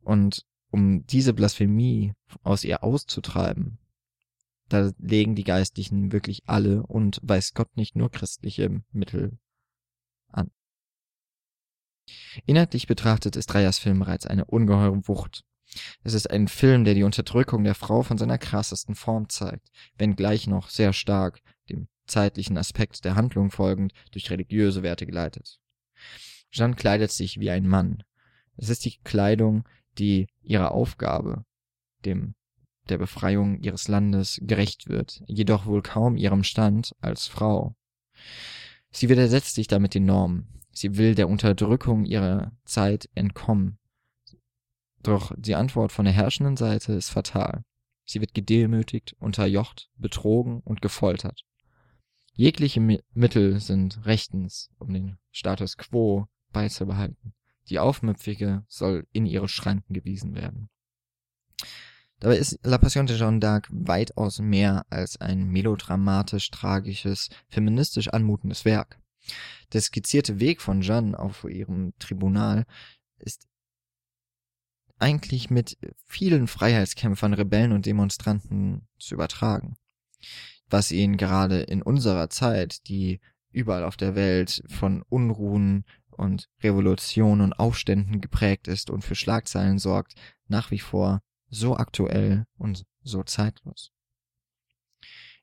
Und 0.00 0.46
um 0.70 1.06
diese 1.06 1.34
Blasphemie 1.34 2.14
aus 2.42 2.64
ihr 2.64 2.82
auszutreiben, 2.82 3.78
da 4.70 4.92
legen 4.98 5.34
die 5.34 5.44
Geistlichen 5.44 6.10
wirklich 6.10 6.44
alle 6.46 6.82
und 6.84 7.20
weiß 7.22 7.52
Gott 7.52 7.76
nicht 7.76 7.96
nur 7.96 8.10
christliche 8.10 8.82
Mittel 8.92 9.38
an. 10.28 10.50
Inhaltlich 12.46 12.86
betrachtet 12.86 13.36
ist 13.36 13.52
Dreyers 13.52 13.78
Film 13.78 13.98
bereits 13.98 14.26
eine 14.26 14.46
ungeheure 14.46 15.06
Wucht. 15.06 15.44
Es 16.02 16.14
ist 16.14 16.30
ein 16.30 16.48
Film, 16.48 16.84
der 16.84 16.94
die 16.94 17.02
Unterdrückung 17.02 17.64
der 17.64 17.74
Frau 17.74 18.02
von 18.02 18.16
seiner 18.16 18.38
krassesten 18.38 18.94
Form 18.94 19.28
zeigt, 19.28 19.70
wenngleich 19.98 20.46
noch 20.46 20.70
sehr 20.70 20.94
stark 20.94 21.42
dem 21.68 21.88
zeitlichen 22.12 22.56
Aspekt 22.56 23.04
der 23.04 23.16
Handlung 23.16 23.50
folgend 23.50 23.92
durch 24.12 24.30
religiöse 24.30 24.82
Werte 24.82 25.06
geleitet. 25.06 25.58
Jeanne 26.50 26.76
kleidet 26.76 27.10
sich 27.10 27.40
wie 27.40 27.50
ein 27.50 27.66
Mann. 27.66 28.04
Es 28.56 28.68
ist 28.68 28.84
die 28.84 28.98
Kleidung, 29.02 29.64
die 29.98 30.28
ihrer 30.42 30.72
Aufgabe, 30.72 31.44
dem 32.04 32.34
der 32.88 32.98
Befreiung 32.98 33.60
ihres 33.60 33.88
Landes 33.88 34.40
gerecht 34.42 34.88
wird, 34.88 35.22
jedoch 35.26 35.66
wohl 35.66 35.82
kaum 35.82 36.16
ihrem 36.16 36.44
Stand 36.44 36.94
als 37.00 37.26
Frau. 37.26 37.74
Sie 38.90 39.08
widersetzt 39.08 39.54
sich 39.54 39.68
damit 39.68 39.94
den 39.94 40.04
Normen. 40.04 40.60
Sie 40.72 40.96
will 40.96 41.14
der 41.14 41.28
Unterdrückung 41.28 42.04
ihrer 42.04 42.52
Zeit 42.64 43.08
entkommen. 43.14 43.78
Doch 45.02 45.32
die 45.36 45.54
Antwort 45.54 45.92
von 45.92 46.04
der 46.04 46.14
herrschenden 46.14 46.56
Seite 46.56 46.92
ist 46.92 47.10
fatal. 47.10 47.64
Sie 48.04 48.20
wird 48.20 48.34
gedemütigt, 48.34 49.14
unterjocht, 49.18 49.88
betrogen 49.96 50.60
und 50.60 50.82
gefoltert. 50.82 51.44
Jegliche 52.34 52.80
Mi 52.80 53.02
Mittel 53.12 53.60
sind 53.60 54.04
rechtens, 54.06 54.70
um 54.78 54.92
den 54.92 55.18
Status 55.30 55.76
quo 55.76 56.28
beizubehalten. 56.52 57.34
Die 57.68 57.78
Aufmüpfige 57.78 58.64
soll 58.68 59.06
in 59.12 59.26
ihre 59.26 59.48
Schranken 59.48 59.94
gewiesen 59.94 60.34
werden. 60.34 60.68
Dabei 62.20 62.38
ist 62.38 62.58
La 62.62 62.78
Passion 62.78 63.06
de 63.06 63.16
Jeanne 63.16 63.40
d'Arc 63.40 63.66
weitaus 63.70 64.38
mehr 64.38 64.86
als 64.90 65.20
ein 65.20 65.48
melodramatisch 65.48 66.50
tragisches, 66.50 67.28
feministisch 67.48 68.08
anmutendes 68.08 68.64
Werk. 68.64 68.98
Der 69.72 69.80
skizzierte 69.80 70.40
Weg 70.40 70.60
von 70.60 70.82
Jeanne 70.82 71.18
auf 71.18 71.44
ihrem 71.44 71.92
Tribunal 71.98 72.64
ist 73.18 73.48
eigentlich 74.98 75.50
mit 75.50 75.76
vielen 76.06 76.46
Freiheitskämpfern, 76.46 77.34
Rebellen 77.34 77.72
und 77.72 77.86
Demonstranten 77.86 78.86
zu 78.98 79.14
übertragen. 79.14 79.74
Was 80.72 80.90
ihn 80.90 81.18
gerade 81.18 81.60
in 81.60 81.82
unserer 81.82 82.30
Zeit, 82.30 82.88
die 82.88 83.20
überall 83.50 83.84
auf 83.84 83.98
der 83.98 84.14
Welt 84.14 84.62
von 84.68 85.02
Unruhen 85.10 85.84
und 86.10 86.48
Revolutionen 86.62 87.42
und 87.42 87.52
Aufständen 87.52 88.22
geprägt 88.22 88.68
ist 88.68 88.88
und 88.88 89.04
für 89.04 89.14
Schlagzeilen 89.14 89.78
sorgt, 89.78 90.14
nach 90.48 90.70
wie 90.70 90.78
vor 90.78 91.20
so 91.50 91.76
aktuell 91.76 92.46
und 92.56 92.86
so 93.02 93.22
zeitlos. 93.22 93.92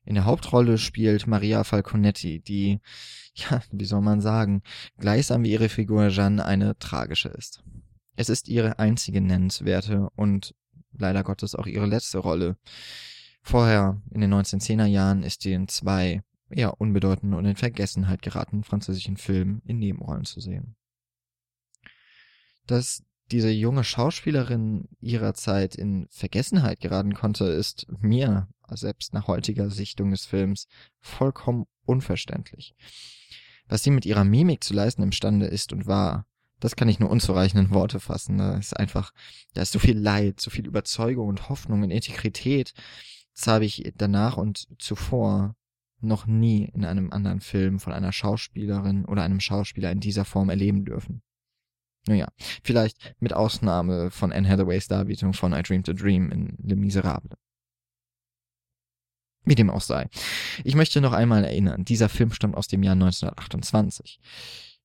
In 0.03 0.15
der 0.15 0.25
Hauptrolle 0.25 0.79
spielt 0.79 1.27
Maria 1.27 1.63
Falconetti, 1.63 2.39
die, 2.39 2.81
ja, 3.35 3.61
wie 3.71 3.85
soll 3.85 4.01
man 4.01 4.21
sagen, 4.21 4.63
gleichsam 4.97 5.43
wie 5.43 5.51
ihre 5.51 5.69
Figur 5.69 6.07
Jeanne 6.07 6.43
eine 6.43 6.75
tragische 6.79 7.29
ist. 7.29 7.63
Es 8.15 8.29
ist 8.29 8.47
ihre 8.47 8.79
einzige 8.79 9.21
nennenswerte 9.21 10.09
und 10.15 10.55
leider 10.91 11.23
Gottes 11.23 11.53
auch 11.53 11.67
ihre 11.67 11.85
letzte 11.85 12.17
Rolle. 12.17 12.57
Vorher, 13.41 14.01
in 14.11 14.21
den 14.21 14.33
1910er 14.33 14.85
Jahren, 14.85 15.23
ist 15.23 15.41
sie 15.41 15.53
in 15.53 15.67
zwei 15.67 16.21
eher 16.49 16.79
unbedeutenden 16.81 17.37
und 17.37 17.45
in 17.45 17.55
Vergessenheit 17.55 18.21
geratenen 18.21 18.63
französischen 18.63 19.17
Filmen 19.17 19.61
in 19.65 19.79
Nebenrollen 19.79 20.25
zu 20.25 20.39
sehen. 20.39 20.75
Dass 22.65 23.03
diese 23.31 23.49
junge 23.49 23.83
Schauspielerin 23.83 24.87
ihrer 24.99 25.33
Zeit 25.33 25.75
in 25.75 26.07
Vergessenheit 26.09 26.79
geraten 26.79 27.13
konnte, 27.13 27.45
ist 27.45 27.85
mir, 27.99 28.47
selbst 28.71 29.13
nach 29.13 29.27
heutiger 29.27 29.69
Sichtung 29.69 30.11
des 30.11 30.25
Films, 30.25 30.67
vollkommen 30.99 31.65
unverständlich. 31.85 32.75
Was 33.67 33.83
sie 33.83 33.91
mit 33.91 34.05
ihrer 34.05 34.23
Mimik 34.23 34.63
zu 34.63 34.73
leisten 34.73 35.03
imstande 35.03 35.45
ist 35.45 35.71
und 35.73 35.85
war, 35.85 36.25
das 36.59 36.75
kann 36.75 36.89
ich 36.89 36.99
nur 36.99 37.09
unzureichenden 37.09 37.69
Worte 37.71 37.99
fassen. 37.99 38.37
Da 38.37 38.57
ist 38.57 38.75
einfach, 38.75 39.13
da 39.53 39.61
ist 39.61 39.71
so 39.71 39.79
viel 39.79 39.97
Leid, 39.97 40.41
so 40.41 40.49
viel 40.49 40.67
Überzeugung 40.67 41.27
und 41.27 41.49
Hoffnung 41.49 41.83
und 41.83 41.91
Integrität. 41.91 42.73
Das 43.39 43.47
habe 43.47 43.63
ich 43.63 43.93
danach 43.95 44.35
und 44.35 44.67
zuvor 44.79 45.55
noch 46.01 46.27
nie 46.27 46.65
in 46.73 46.83
einem 46.83 47.09
anderen 47.13 47.39
Film 47.39 47.79
von 47.79 47.93
einer 47.93 48.11
Schauspielerin 48.11 49.05
oder 49.05 49.23
einem 49.23 49.39
Schauspieler 49.39 49.93
in 49.93 50.01
dieser 50.01 50.25
Form 50.25 50.49
erleben 50.49 50.83
dürfen. 50.83 51.21
Naja, 52.05 52.27
vielleicht 52.63 53.15
mit 53.21 53.31
Ausnahme 53.31 54.11
von 54.11 54.33
Anne 54.33 54.49
Hathaways 54.49 54.89
Darbietung 54.89 55.31
von 55.31 55.53
I 55.53 55.63
Dreamed 55.63 55.87
a 55.87 55.93
Dream 55.93 56.31
in 56.31 56.57
Le 56.61 56.75
Miserable. 56.75 57.37
Wie 59.45 59.55
dem 59.55 59.69
auch 59.69 59.81
sei. 59.81 60.09
Ich 60.65 60.75
möchte 60.75 60.99
noch 60.99 61.13
einmal 61.13 61.45
erinnern, 61.45 61.85
dieser 61.85 62.09
Film 62.09 62.33
stammt 62.33 62.57
aus 62.57 62.67
dem 62.67 62.83
Jahr 62.83 62.93
1928 62.93 64.19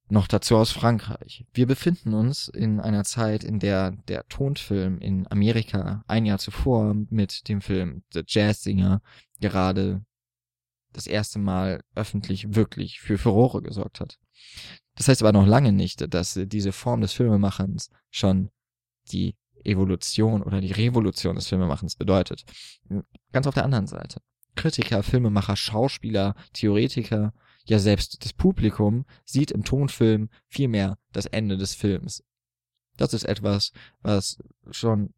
noch 0.08 0.26
dazu 0.28 0.56
aus 0.56 0.70
Frankreich. 0.70 1.46
Wir 1.54 1.66
befinden 1.66 2.14
uns 2.14 2.48
in 2.48 2.80
einer 2.80 3.04
Zeit, 3.04 3.42
in 3.42 3.58
der 3.58 3.92
der 4.08 4.26
Tonfilm 4.28 4.98
in 4.98 5.26
Amerika 5.30 6.04
ein 6.06 6.26
Jahr 6.26 6.38
zuvor 6.38 6.94
mit 7.08 7.48
dem 7.48 7.60
Film 7.60 8.02
The 8.12 8.22
Jazz 8.26 8.62
Singer 8.62 9.00
gerade 9.40 10.04
das 10.92 11.06
erste 11.06 11.38
Mal 11.38 11.82
öffentlich 11.94 12.54
wirklich 12.54 13.00
für 13.00 13.18
Furore 13.18 13.62
gesorgt 13.62 14.00
hat. 14.00 14.18
Das 14.94 15.08
heißt 15.08 15.22
aber 15.22 15.32
noch 15.32 15.46
lange 15.46 15.72
nicht, 15.72 16.12
dass 16.12 16.38
diese 16.46 16.72
Form 16.72 17.00
des 17.00 17.12
Filmemachens 17.12 17.90
schon 18.10 18.50
die 19.10 19.34
Evolution 19.64 20.42
oder 20.42 20.60
die 20.60 20.72
Revolution 20.72 21.34
des 21.34 21.48
Filmemachens 21.48 21.96
bedeutet. 21.96 22.44
Ganz 23.32 23.46
auf 23.46 23.54
der 23.54 23.64
anderen 23.64 23.86
Seite. 23.86 24.20
Kritiker, 24.54 25.02
Filmemacher, 25.02 25.56
Schauspieler, 25.56 26.36
Theoretiker 26.52 27.32
ja 27.64 27.78
selbst 27.78 28.24
das 28.24 28.32
Publikum 28.32 29.04
sieht 29.24 29.50
im 29.50 29.64
Tonfilm 29.64 30.28
vielmehr 30.48 30.98
das 31.12 31.26
Ende 31.26 31.56
des 31.56 31.74
Films. 31.74 32.22
Das 32.96 33.14
ist 33.14 33.24
etwas, 33.24 33.72
was 34.02 34.38
schon 34.70 35.14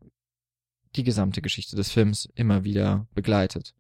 die 0.95 1.05
gesamte 1.05 1.43
Geschichte 1.43 1.77
des 1.77 1.91
Films 1.91 2.29
immer 2.35 2.65
wieder 2.65 3.07
begleitet. 3.15 3.75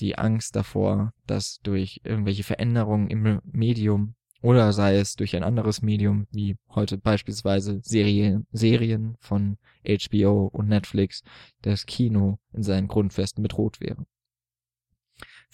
Die 0.00 0.18
Angst 0.18 0.56
davor, 0.56 1.12
dass 1.26 1.60
durch 1.62 2.00
irgendwelche 2.02 2.42
Veränderungen 2.42 3.08
im 3.08 3.40
Medium 3.44 4.16
oder 4.42 4.72
sei 4.72 4.96
es 4.96 5.14
durch 5.14 5.36
ein 5.36 5.44
anderes 5.44 5.80
Medium, 5.80 6.26
wie 6.30 6.56
heute 6.68 6.98
beispielsweise 6.98 7.80
Serien, 7.82 8.46
Serien 8.52 9.16
von 9.20 9.56
HBO 9.86 10.50
und 10.52 10.68
Netflix, 10.68 11.22
das 11.62 11.86
Kino 11.86 12.38
in 12.52 12.62
seinen 12.62 12.88
Grundfesten 12.88 13.42
bedroht 13.42 13.80
wäre 13.80 14.04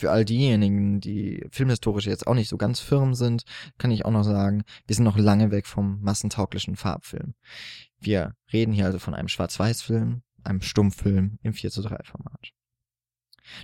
für 0.00 0.10
all 0.10 0.24
diejenigen, 0.24 1.00
die 1.00 1.44
filmhistorisch 1.50 2.06
jetzt 2.06 2.26
auch 2.26 2.34
nicht 2.34 2.48
so 2.48 2.56
ganz 2.56 2.80
firm 2.80 3.14
sind, 3.14 3.44
kann 3.76 3.90
ich 3.90 4.06
auch 4.06 4.10
noch 4.10 4.24
sagen, 4.24 4.64
wir 4.86 4.96
sind 4.96 5.04
noch 5.04 5.18
lange 5.18 5.50
weg 5.50 5.66
vom 5.66 6.00
massentauglichen 6.00 6.76
Farbfilm. 6.76 7.34
Wir 7.98 8.34
reden 8.50 8.72
hier 8.72 8.86
also 8.86 8.98
von 8.98 9.14
einem 9.14 9.28
Schwarz-Weiß-Film, 9.28 10.22
einem 10.42 10.62
Stummfilm 10.62 11.38
im 11.42 11.52
4 11.52 11.70
zu 11.70 11.82
3 11.82 11.98
Format. 12.04 12.48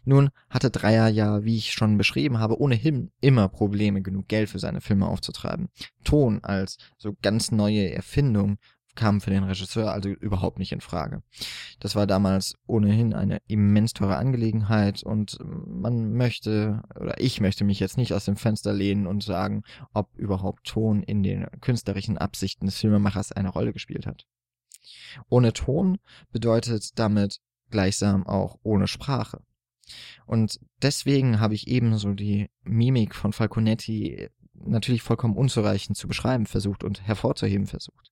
Nun 0.05 0.29
hatte 0.51 0.71
Dreier 0.71 1.09
ja, 1.09 1.45
wie 1.45 1.57
ich 1.57 1.73
schon 1.73 1.97
beschrieben 1.97 2.39
habe, 2.39 2.61
ohnehin 2.61 3.13
immer 3.21 3.49
Probleme, 3.49 4.03
genug 4.03 4.29
Geld 4.29 4.51
für 4.51 4.59
seine 4.59 4.83
Filme 4.83 5.07
aufzutreiben. 5.07 5.69
Ton 6.05 6.45
als 6.45 6.77
so 6.99 7.17
ganz 7.23 7.51
neue 7.51 7.93
Erfindung 7.93 8.59
kam 8.97 9.21
für 9.21 9.31
den 9.31 9.45
Regisseur 9.45 9.93
also 9.93 10.09
überhaupt 10.09 10.59
nicht 10.59 10.73
in 10.73 10.81
Frage. 10.81 11.23
Das 11.79 11.95
war 11.95 12.07
damals 12.07 12.55
ohnehin 12.67 13.15
eine 13.15 13.41
immens 13.47 13.93
teure 13.93 14.17
Angelegenheit 14.17 15.03
und 15.03 15.39
man 15.41 16.13
möchte 16.15 16.83
oder 16.99 17.21
ich 17.21 17.41
möchte 17.41 17.65
mich 17.65 17.79
jetzt 17.79 17.97
nicht 17.97 18.13
aus 18.13 18.25
dem 18.25 18.37
Fenster 18.37 18.73
lehnen 18.73 19.07
und 19.07 19.23
sagen, 19.23 19.63
ob 19.93 20.17
überhaupt 20.17 20.67
Ton 20.67 21.03
in 21.03 21.23
den 21.23 21.47
künstlerischen 21.61 22.19
Absichten 22.19 22.67
des 22.67 22.79
Filmemachers 22.79 23.33
eine 23.33 23.51
Rolle 23.51 23.73
gespielt 23.73 24.07
hat. 24.07 24.27
Ohne 25.29 25.53
Ton 25.53 25.99
bedeutet 26.33 26.99
damit 26.99 27.41
gleichsam 27.71 28.27
auch 28.27 28.59
ohne 28.63 28.89
Sprache. 28.89 29.43
Und 30.27 30.59
deswegen 30.83 31.39
habe 31.39 31.55
ich 31.55 31.69
ebenso 31.69 32.13
die 32.15 32.49
Mimik 32.65 33.15
von 33.15 33.33
Falconetti 33.33 34.29
natürlich 34.55 35.03
vollkommen 35.03 35.37
unzureichend 35.37 35.97
zu 35.97 36.09
beschreiben 36.09 36.47
versucht 36.47 36.83
und 36.83 37.03
hervorzuheben 37.07 37.67
versucht 37.67 38.11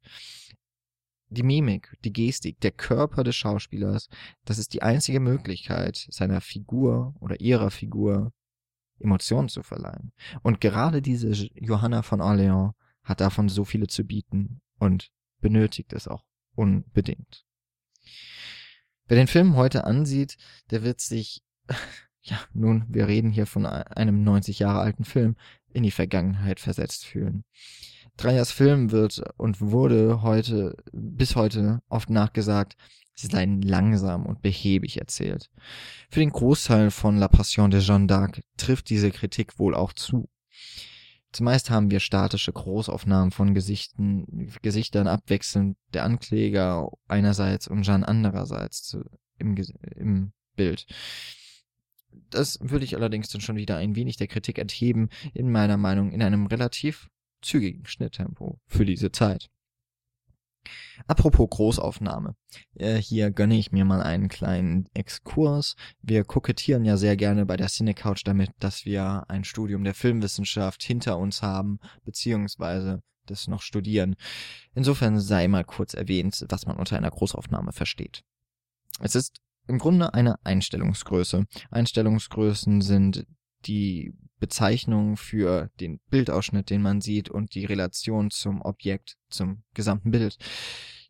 die 1.28 1.42
Mimik, 1.42 1.96
die 2.04 2.12
Gestik, 2.12 2.60
der 2.60 2.70
Körper 2.70 3.24
des 3.24 3.36
Schauspielers, 3.36 4.08
das 4.44 4.58
ist 4.58 4.74
die 4.74 4.82
einzige 4.82 5.20
Möglichkeit, 5.20 6.06
seiner 6.10 6.40
Figur 6.40 7.14
oder 7.20 7.40
ihrer 7.40 7.70
Figur 7.70 8.32
Emotionen 9.00 9.48
zu 9.48 9.62
verleihen. 9.62 10.12
Und 10.42 10.60
gerade 10.60 11.02
diese 11.02 11.30
Johanna 11.54 12.02
von 12.02 12.20
Orleans 12.20 12.72
hat 13.02 13.20
davon 13.20 13.48
so 13.48 13.64
viele 13.64 13.86
zu 13.86 14.04
bieten 14.04 14.60
und 14.78 15.10
benötigt 15.40 15.92
es 15.92 16.08
auch 16.08 16.24
unbedingt. 16.54 17.44
Wer 19.06 19.16
den 19.16 19.26
Film 19.26 19.56
heute 19.56 19.84
ansieht, 19.84 20.36
der 20.70 20.82
wird 20.82 21.00
sich, 21.00 21.42
ja, 22.22 22.40
nun, 22.54 22.86
wir 22.88 23.06
reden 23.06 23.30
hier 23.30 23.46
von 23.46 23.66
einem 23.66 24.24
90 24.24 24.60
Jahre 24.60 24.80
alten 24.80 25.04
Film, 25.04 25.36
in 25.72 25.82
die 25.82 25.90
Vergangenheit 25.90 26.60
versetzt 26.60 27.04
fühlen. 27.04 27.44
Dreyers 28.16 28.52
Film 28.52 28.90
wird 28.90 29.22
und 29.36 29.60
wurde 29.60 30.22
heute, 30.22 30.76
bis 30.92 31.36
heute 31.36 31.80
oft 31.88 32.10
nachgesagt, 32.10 32.76
sie 33.14 33.28
seien 33.28 33.62
langsam 33.62 34.26
und 34.26 34.42
behäbig 34.42 34.98
erzählt. 34.98 35.50
Für 36.10 36.20
den 36.20 36.30
Großteil 36.30 36.90
von 36.90 37.16
La 37.16 37.28
Passion 37.28 37.70
de 37.70 37.80
Jeanne 37.80 38.06
d'Arc 38.06 38.42
trifft 38.56 38.90
diese 38.90 39.10
Kritik 39.10 39.58
wohl 39.58 39.74
auch 39.74 39.92
zu. 39.92 40.28
Zumeist 41.32 41.68
haben 41.70 41.90
wir 41.90 41.98
statische 41.98 42.52
Großaufnahmen 42.52 43.32
von 43.32 43.54
Gesichten, 43.54 44.52
Gesichtern 44.62 45.08
abwechselnd 45.08 45.76
der 45.92 46.04
Ankläger 46.04 46.88
einerseits 47.08 47.66
und 47.66 47.82
Jeanne 47.82 48.06
andererseits 48.06 48.96
im, 49.38 49.56
im 49.96 50.32
Bild. 50.54 50.86
Das 52.30 52.58
würde 52.60 52.84
ich 52.84 52.94
allerdings 52.94 53.28
dann 53.30 53.40
schon 53.40 53.56
wieder 53.56 53.76
ein 53.76 53.96
wenig 53.96 54.16
der 54.16 54.28
Kritik 54.28 54.58
entheben, 54.58 55.08
in 55.32 55.50
meiner 55.50 55.76
Meinung 55.76 56.12
in 56.12 56.22
einem 56.22 56.46
relativ 56.46 57.10
zügigen 57.44 57.86
Schnitttempo 57.86 58.58
für 58.66 58.84
diese 58.84 59.12
Zeit. 59.12 59.48
Apropos 61.06 61.48
Großaufnahme. 61.50 62.36
Äh, 62.74 62.96
hier 62.96 63.30
gönne 63.30 63.56
ich 63.56 63.72
mir 63.72 63.84
mal 63.84 64.02
einen 64.02 64.28
kleinen 64.28 64.88
Exkurs. 64.94 65.76
Wir 66.00 66.24
kokettieren 66.24 66.84
ja 66.84 66.96
sehr 66.96 67.16
gerne 67.16 67.46
bei 67.46 67.56
der 67.56 67.66
Cinecouch 67.66 68.22
damit, 68.24 68.50
dass 68.60 68.84
wir 68.84 69.24
ein 69.28 69.44
Studium 69.44 69.84
der 69.84 69.94
Filmwissenschaft 69.94 70.82
hinter 70.82 71.18
uns 71.18 71.42
haben, 71.42 71.80
beziehungsweise 72.04 73.02
das 73.26 73.48
noch 73.48 73.62
studieren. 73.62 74.16
Insofern 74.74 75.20
sei 75.20 75.48
mal 75.48 75.64
kurz 75.64 75.94
erwähnt, 75.94 76.44
was 76.48 76.66
man 76.66 76.76
unter 76.76 76.96
einer 76.96 77.10
Großaufnahme 77.10 77.72
versteht. 77.72 78.22
Es 79.00 79.14
ist 79.14 79.40
im 79.66 79.78
Grunde 79.78 80.14
eine 80.14 80.36
Einstellungsgröße. 80.44 81.46
Einstellungsgrößen 81.70 82.80
sind 82.80 83.26
die 83.66 84.14
Bezeichnung 84.44 85.16
für 85.16 85.70
den 85.80 86.00
Bildausschnitt, 86.10 86.68
den 86.68 86.82
man 86.82 87.00
sieht 87.00 87.30
und 87.30 87.54
die 87.54 87.64
Relation 87.64 88.30
zum 88.30 88.60
Objekt, 88.60 89.16
zum 89.30 89.62
gesamten 89.72 90.10
Bild. 90.10 90.36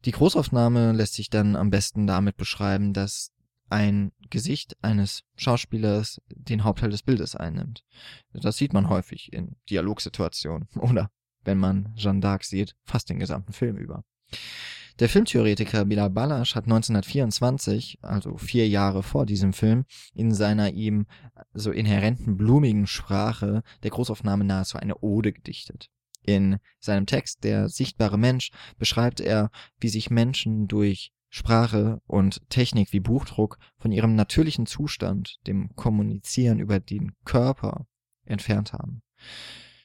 Die 0.05 0.13
Großaufnahme 0.13 0.93
lässt 0.93 1.15
sich 1.15 1.31
dann 1.31 1.57
am 1.57 1.69
besten 1.69 2.07
damit 2.07 2.37
beschreiben, 2.37 2.93
dass 2.93 3.33
ein 3.71 4.13
Gesicht 4.31 4.77
eines 4.83 5.25
Schauspielers 5.35 6.21
den 6.29 6.63
Hauptteil 6.63 6.91
des 6.91 7.03
Bildes 7.03 7.35
einnimmt. 7.35 7.85
Das 8.33 8.57
sieht 8.57 8.73
man 8.73 8.89
häufig 8.89 9.33
in 9.33 9.57
Dialogsituationen 9.69 10.69
oder, 10.77 11.11
wenn 11.43 11.59
man 11.59 11.93
Jeanne 11.97 12.21
d'Arc 12.21 12.45
sieht, 12.45 12.77
fast 12.85 13.11
den 13.11 13.19
gesamten 13.19 13.53
Film 13.53 13.77
über. 13.77 14.05
Der 15.01 15.09
Filmtheoretiker 15.09 15.85
Bilal 15.85 16.11
Balasch 16.11 16.55
hat 16.55 16.65
1924, 16.65 17.99
also 18.03 18.37
vier 18.37 18.69
Jahre 18.69 19.03
vor 19.03 19.27
diesem 19.27 19.53
Film, 19.53 19.87
in 20.15 20.33
seiner 20.33 20.73
ihm 20.73 21.07
so 21.53 21.73
inhärenten 21.73 22.37
blumigen 22.37 22.87
Sprache 22.87 23.65
der 23.83 23.91
Großaufnahme 23.91 24.45
nahezu 24.45 24.79
eine 24.79 24.97
Ode 24.99 25.33
gedichtet. 25.33 25.91
In 26.23 26.59
seinem 26.79 27.07
Text 27.07 27.43
Der 27.43 27.69
sichtbare 27.69 28.19
Mensch 28.19 28.53
beschreibt 28.79 29.21
er, 29.21 29.51
wie 29.81 29.89
sich 29.89 30.11
Menschen 30.11 30.69
durch 30.69 31.11
Sprache 31.29 32.01
und 32.07 32.49
Technik 32.49 32.93
wie 32.93 33.01
Buchdruck 33.01 33.59
von 33.79 33.91
ihrem 33.91 34.15
natürlichen 34.15 34.67
Zustand, 34.67 35.39
dem 35.49 35.75
Kommunizieren 35.75 36.61
über 36.61 36.79
den 36.79 37.17
Körper, 37.25 37.87
entfernt 38.25 38.73
haben. 38.73 39.03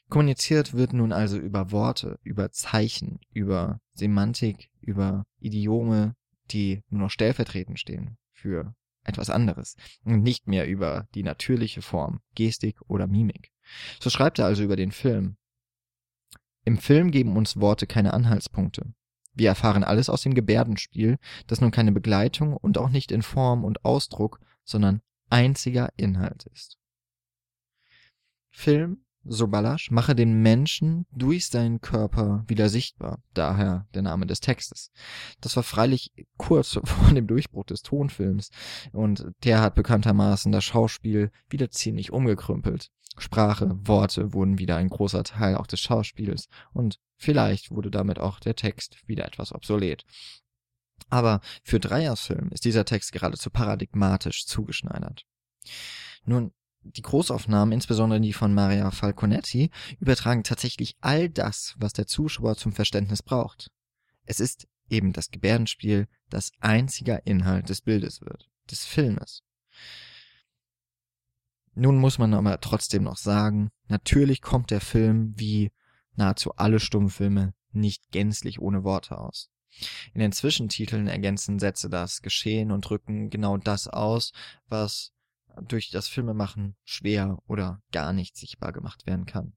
Kommuniziert 0.09 0.73
wird 0.73 0.93
nun 0.93 1.11
also 1.11 1.37
über 1.37 1.71
Worte, 1.71 2.19
über 2.23 2.51
Zeichen, 2.51 3.19
über 3.31 3.79
Semantik, 3.93 4.71
über 4.81 5.25
Idiome, 5.39 6.15
die 6.49 6.81
nur 6.89 7.01
noch 7.01 7.11
stellvertretend 7.11 7.79
stehen 7.79 8.17
für 8.31 8.73
etwas 9.03 9.29
anderes 9.29 9.75
und 10.03 10.23
nicht 10.23 10.47
mehr 10.47 10.67
über 10.67 11.07
die 11.13 11.23
natürliche 11.23 11.81
Form, 11.81 12.21
Gestik 12.33 12.79
oder 12.87 13.07
Mimik. 13.07 13.51
So 13.99 14.09
schreibt 14.09 14.39
er 14.39 14.45
also 14.45 14.63
über 14.63 14.75
den 14.75 14.91
Film. 14.91 15.37
Im 16.65 16.77
Film 16.77 17.11
geben 17.11 17.37
uns 17.37 17.57
Worte 17.57 17.87
keine 17.87 18.13
Anhaltspunkte. 18.13 18.93
Wir 19.33 19.49
erfahren 19.49 19.83
alles 19.83 20.09
aus 20.09 20.23
dem 20.23 20.33
Gebärdenspiel, 20.33 21.17
das 21.47 21.61
nun 21.61 21.71
keine 21.71 21.91
Begleitung 21.91 22.57
und 22.57 22.77
auch 22.77 22.89
nicht 22.89 23.11
in 23.11 23.21
Form 23.21 23.63
und 23.63 23.85
Ausdruck, 23.85 24.39
sondern 24.63 25.01
einziger 25.29 25.89
Inhalt 25.97 26.45
ist. 26.51 26.77
Film, 28.49 29.05
so 29.29 29.47
Balasch, 29.47 29.91
mache 29.91 30.15
den 30.15 30.41
Menschen 30.41 31.05
durch 31.11 31.47
seinen 31.47 31.81
Körper 31.81 32.43
wieder 32.47 32.67
sichtbar, 32.67 33.21
daher 33.33 33.87
der 33.93 34.01
Name 34.01 34.25
des 34.25 34.39
Textes. 34.39 34.91
Das 35.39 35.55
war 35.55 35.63
freilich 35.63 36.11
kurz 36.37 36.79
vor 36.83 37.13
dem 37.13 37.27
Durchbruch 37.27 37.65
des 37.65 37.81
Tonfilms 37.83 38.49
und 38.91 39.25
der 39.43 39.61
hat 39.61 39.75
bekanntermaßen 39.75 40.51
das 40.51 40.63
Schauspiel 40.63 41.31
wieder 41.49 41.69
ziemlich 41.69 42.11
umgekrümpelt. 42.11 42.89
Sprache, 43.17 43.69
Worte 43.83 44.33
wurden 44.33 44.59
wieder 44.59 44.77
ein 44.77 44.89
großer 44.89 45.23
Teil 45.23 45.55
auch 45.55 45.67
des 45.67 45.79
Schauspiels 45.79 46.47
und 46.73 46.99
vielleicht 47.15 47.71
wurde 47.71 47.91
damit 47.91 48.19
auch 48.19 48.39
der 48.39 48.55
Text 48.55 48.97
wieder 49.07 49.25
etwas 49.25 49.53
obsolet. 49.53 50.05
Aber 51.09 51.41
für 51.63 51.79
Dreyers 51.79 52.21
Film 52.21 52.49
ist 52.51 52.65
dieser 52.65 52.85
Text 52.85 53.11
geradezu 53.11 53.49
paradigmatisch 53.49 54.45
zugeschneidert. 54.45 55.25
Nun, 56.25 56.51
die 56.83 57.01
Großaufnahmen, 57.01 57.71
insbesondere 57.71 58.21
die 58.21 58.33
von 58.33 58.53
Maria 58.53 58.91
Falconetti, 58.91 59.69
übertragen 59.99 60.43
tatsächlich 60.43 60.95
all 61.01 61.29
das, 61.29 61.75
was 61.77 61.93
der 61.93 62.07
Zuschauer 62.07 62.55
zum 62.55 62.71
Verständnis 62.71 63.21
braucht. 63.21 63.71
Es 64.25 64.39
ist 64.39 64.67
eben 64.89 65.13
das 65.13 65.31
Gebärdenspiel, 65.31 66.07
das 66.29 66.51
einziger 66.59 67.25
Inhalt 67.25 67.69
des 67.69 67.81
Bildes 67.81 68.21
wird, 68.21 68.49
des 68.69 68.85
Filmes. 68.85 69.43
Nun 71.75 71.97
muss 71.97 72.17
man 72.17 72.33
aber 72.33 72.59
trotzdem 72.59 73.03
noch 73.03 73.17
sagen, 73.17 73.69
natürlich 73.87 74.41
kommt 74.41 74.71
der 74.71 74.81
Film 74.81 75.33
wie 75.37 75.71
nahezu 76.15 76.53
alle 76.55 76.79
Stummfilme 76.79 77.53
nicht 77.71 78.11
gänzlich 78.11 78.59
ohne 78.59 78.83
Worte 78.83 79.17
aus. 79.17 79.49
In 80.13 80.19
den 80.19 80.31
Zwischentiteln 80.31 81.07
ergänzen 81.07 81.59
Sätze 81.59 81.89
das 81.89 82.21
Geschehen 82.21 82.71
und 82.71 82.81
drücken 82.81 83.29
genau 83.29 83.57
das 83.57 83.87
aus, 83.87 84.33
was 84.67 85.13
durch 85.61 85.89
das 85.89 86.07
Filmemachen 86.07 86.75
schwer 86.83 87.39
oder 87.47 87.81
gar 87.91 88.13
nicht 88.13 88.37
sichtbar 88.37 88.71
gemacht 88.71 89.05
werden 89.05 89.25
kann. 89.25 89.53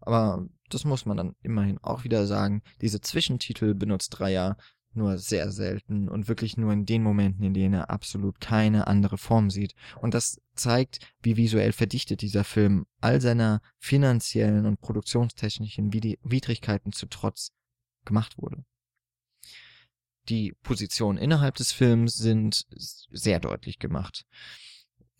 Aber 0.00 0.46
das 0.68 0.84
muss 0.84 1.06
man 1.06 1.16
dann 1.16 1.34
immerhin 1.42 1.78
auch 1.78 2.04
wieder 2.04 2.26
sagen, 2.26 2.62
diese 2.80 3.00
Zwischentitel 3.00 3.74
benutzt 3.74 4.10
Dreier 4.18 4.56
nur 4.94 5.18
sehr 5.18 5.50
selten 5.50 6.08
und 6.08 6.28
wirklich 6.28 6.56
nur 6.56 6.72
in 6.72 6.84
den 6.84 7.02
Momenten, 7.02 7.44
in 7.44 7.54
denen 7.54 7.74
er 7.74 7.90
absolut 7.90 8.40
keine 8.40 8.86
andere 8.86 9.16
Form 9.16 9.50
sieht. 9.50 9.74
Und 10.00 10.14
das 10.14 10.40
zeigt, 10.54 10.98
wie 11.22 11.36
visuell 11.36 11.72
verdichtet 11.72 12.20
dieser 12.20 12.44
Film 12.44 12.86
all 13.00 13.20
seiner 13.20 13.62
finanziellen 13.78 14.66
und 14.66 14.80
produktionstechnischen 14.80 15.92
Widrigkeiten 15.92 16.92
zu 16.92 17.06
Trotz 17.06 17.52
gemacht 18.04 18.36
wurde. 18.36 18.64
Die 20.28 20.52
Positionen 20.62 21.18
innerhalb 21.18 21.56
des 21.56 21.72
Films 21.72 22.14
sind 22.14 22.66
sehr 22.70 23.40
deutlich 23.40 23.78
gemacht. 23.78 24.24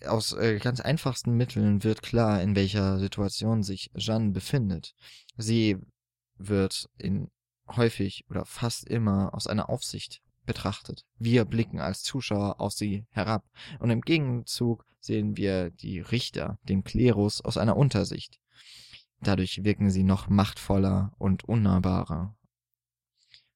Aus 0.07 0.33
äh, 0.33 0.59
ganz 0.59 0.81
einfachsten 0.81 1.37
Mitteln 1.37 1.85
wird 1.85 2.03
klar, 2.03 2.43
in 2.43 2.57
welcher 2.57 2.99
Situation 2.99 3.63
sich 3.63 3.91
Jeanne 3.95 4.31
befindet. 4.31 4.95
Sie 5.37 5.77
wird 6.37 6.89
in 6.99 7.31
häufig 7.69 8.25
oder 8.29 8.45
fast 8.45 8.85
immer 8.89 9.35
aus 9.35 9.47
einer 9.47 9.69
Aufsicht 9.69 10.21
betrachtet. 10.45 11.05
Wir 11.19 11.45
blicken 11.45 11.81
als 11.81 12.03
Zuschauer 12.03 12.61
auf 12.61 12.73
sie 12.73 13.07
herab 13.11 13.45
und 13.79 13.91
im 13.91 14.01
Gegenzug 14.01 14.85
sehen 15.01 15.37
wir 15.37 15.71
die 15.71 16.01
Richter, 16.01 16.59
den 16.69 16.85
Klerus, 16.85 17.41
aus 17.41 17.57
einer 17.57 17.77
Untersicht. 17.77 18.39
Dadurch 19.21 19.65
wirken 19.65 19.91
sie 19.91 20.03
noch 20.03 20.29
machtvoller 20.29 21.13
und 21.19 21.45
unnahbarer. 21.45 22.37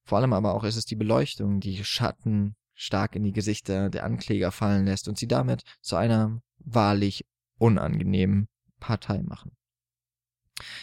Vor 0.03 0.17
allem 0.17 0.33
aber 0.33 0.53
auch 0.53 0.63
ist 0.63 0.77
es 0.77 0.85
die 0.85 0.95
Beleuchtung, 0.95 1.59
die 1.59 1.83
Schatten 1.83 2.55
stark 2.77 3.15
in 3.15 3.23
die 3.23 3.33
Gesichter 3.33 3.89
der 3.89 4.05
Ankläger 4.05 4.51
fallen 4.51 4.85
lässt 4.85 5.07
und 5.07 5.17
sie 5.17 5.27
damit 5.27 5.63
zu 5.81 5.95
einer 5.95 6.41
wahrlich 6.59 7.25
unangenehmen 7.57 8.47
Partei 8.79 9.23
machen. 9.23 9.51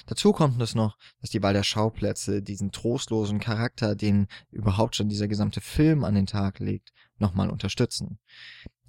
Dazu 0.06 0.32
kommt 0.32 0.60
es 0.60 0.74
noch, 0.74 0.98
dass 1.20 1.30
die 1.30 1.42
Wahl 1.42 1.52
der 1.52 1.62
Schauplätze 1.62 2.42
diesen 2.42 2.70
trostlosen 2.70 3.40
Charakter, 3.40 3.94
den 3.96 4.28
überhaupt 4.50 4.96
schon 4.96 5.08
dieser 5.08 5.28
gesamte 5.28 5.60
Film 5.60 6.04
an 6.04 6.14
den 6.14 6.26
Tag 6.26 6.58
legt, 6.58 6.92
nochmal 7.18 7.50
unterstützen. 7.50 8.18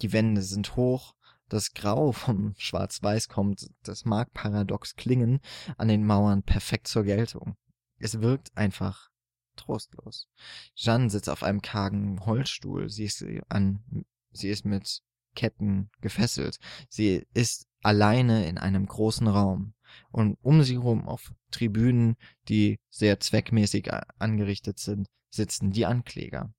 Die 0.02 0.12
Wände 0.12 0.42
sind 0.42 0.76
hoch, 0.76 1.14
das 1.48 1.74
Grau 1.74 2.12
vom 2.12 2.54
Schwarz-Weiß 2.56 3.28
kommt, 3.28 3.68
das 3.82 4.04
mag 4.04 4.32
paradox 4.32 4.96
klingen, 4.96 5.40
an 5.76 5.88
den 5.88 6.04
Mauern 6.04 6.42
perfekt 6.42 6.88
zur 6.88 7.04
Geltung. 7.04 7.56
Es 7.98 8.20
wirkt 8.20 8.56
einfach 8.56 9.10
trostlos. 9.56 10.28
Jeanne 10.74 11.10
sitzt 11.10 11.28
auf 11.28 11.42
einem 11.42 11.62
kargen 11.62 12.24
Holzstuhl, 12.24 12.88
sie 12.88 13.04
ist 13.04 13.24
an, 13.48 14.04
sie 14.32 14.48
ist 14.48 14.64
mit 14.64 15.02
Ketten 15.34 15.90
gefesselt. 16.00 16.58
Sie 16.88 17.24
ist 17.34 17.68
alleine 17.82 18.48
in 18.48 18.58
einem 18.58 18.86
großen 18.86 19.28
Raum 19.28 19.74
und 20.10 20.36
um 20.42 20.64
sie 20.64 20.74
herum 20.74 21.06
auf 21.06 21.32
Tribünen, 21.52 22.16
die 22.48 22.80
sehr 22.90 23.20
zweckmäßig 23.20 23.90
angerichtet 24.18 24.80
sind, 24.80 25.06
sitzen 25.30 25.70
die 25.70 25.86
Ankläger. 25.86 26.52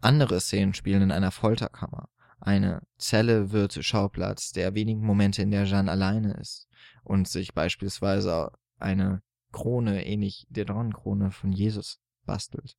Andere 0.00 0.40
Szenen 0.40 0.74
spielen 0.74 1.02
in 1.02 1.12
einer 1.12 1.30
Folterkammer. 1.30 2.08
Eine 2.40 2.82
Zelle 2.98 3.52
wird 3.52 3.82
Schauplatz 3.82 4.52
der 4.52 4.74
wenigen 4.74 5.00
Momente, 5.00 5.40
in 5.40 5.50
der 5.50 5.64
Jeanne 5.64 5.90
alleine 5.90 6.34
ist 6.34 6.68
und 7.04 7.26
sich 7.26 7.54
beispielsweise 7.54 8.50
eine 8.78 9.22
Krone 9.54 10.04
ähnlich 10.04 10.46
der 10.50 10.64
Dornenkrone 10.64 11.30
von 11.30 11.52
Jesus 11.52 12.00
bastelt. 12.26 12.76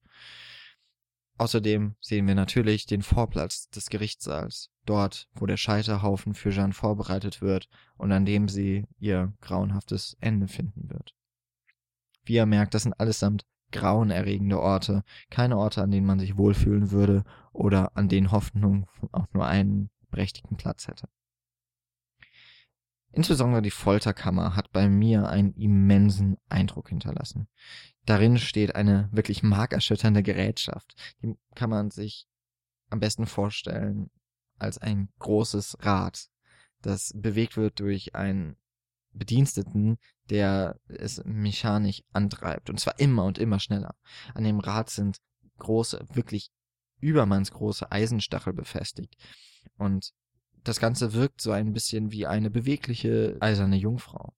Außerdem 1.37 1.95
sehen 1.99 2.27
wir 2.27 2.35
natürlich 2.35 2.85
den 2.85 3.01
Vorplatz 3.01 3.69
des 3.69 3.89
Gerichtssaals, 3.89 4.69
dort, 4.85 5.27
wo 5.33 5.45
der 5.45 5.57
Scheiterhaufen 5.57 6.33
für 6.33 6.51
Jeanne 6.51 6.73
vorbereitet 6.73 7.41
wird 7.41 7.69
und 7.97 8.11
an 8.11 8.25
dem 8.25 8.47
sie 8.49 8.85
ihr 8.99 9.33
grauenhaftes 9.41 10.17
Ende 10.19 10.47
finden 10.47 10.89
wird. 10.89 11.15
Wie 12.25 12.35
er 12.35 12.45
merkt, 12.45 12.73
das 12.73 12.83
sind 12.83 12.99
allesamt 12.99 13.45
grauenerregende 13.71 14.59
Orte, 14.59 15.03
keine 15.29 15.57
Orte, 15.57 15.81
an 15.81 15.91
denen 15.91 16.05
man 16.05 16.19
sich 16.19 16.37
wohlfühlen 16.37 16.91
würde 16.91 17.23
oder 17.51 17.95
an 17.95 18.09
denen 18.09 18.31
Hoffnung 18.31 18.87
auch 19.11 19.27
nur 19.33 19.45
einen 19.45 19.89
prächtigen 20.11 20.57
Platz 20.57 20.87
hätte. 20.87 21.07
Insbesondere 23.15 23.61
die 23.61 23.71
Folterkammer 23.71 24.55
hat 24.55 24.71
bei 24.71 24.89
mir 24.89 25.29
einen 25.29 25.53
immensen 25.53 26.37
Eindruck 26.49 26.89
hinterlassen. 26.89 27.47
Darin 28.05 28.37
steht 28.37 28.75
eine 28.75 29.09
wirklich 29.11 29.41
markerschütternde 29.41 30.21
Gerätschaft. 30.21 30.95
Die 31.21 31.35
kann 31.55 31.69
man 31.69 31.91
sich 31.91 32.27
am 32.89 32.99
besten 32.99 33.25
vorstellen 33.25 34.09
als 34.59 34.77
ein 34.77 35.09
großes 35.19 35.77
Rad, 35.81 36.29
das 36.81 37.13
bewegt 37.15 37.57
wird 37.57 37.79
durch 37.79 38.15
einen 38.15 38.57
Bediensteten, 39.11 39.97
der 40.29 40.79
es 40.87 41.23
mechanisch 41.25 42.03
antreibt. 42.11 42.69
Und 42.69 42.79
zwar 42.79 42.99
immer 42.99 43.23
und 43.23 43.37
immer 43.37 43.59
schneller. 43.59 43.95
An 44.33 44.43
dem 44.43 44.59
Rad 44.59 44.89
sind 44.89 45.17
große, 45.57 46.05
wirklich 46.13 46.51
übermannsgroße 46.99 47.91
Eisenstachel 47.91 48.53
befestigt. 48.53 49.15
Und 49.77 50.11
das 50.65 50.79
Ganze 50.79 51.13
wirkt 51.13 51.41
so 51.41 51.51
ein 51.51 51.73
bisschen 51.73 52.11
wie 52.11 52.25
eine 52.25 52.49
bewegliche 52.49 53.37
eiserne 53.39 53.77
Jungfrau. 53.77 54.33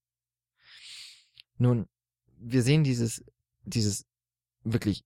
Nun, 1.58 1.88
wir 2.38 2.62
sehen 2.62 2.84
dieses, 2.84 3.24
dieses 3.64 4.06
wirklich 4.64 5.04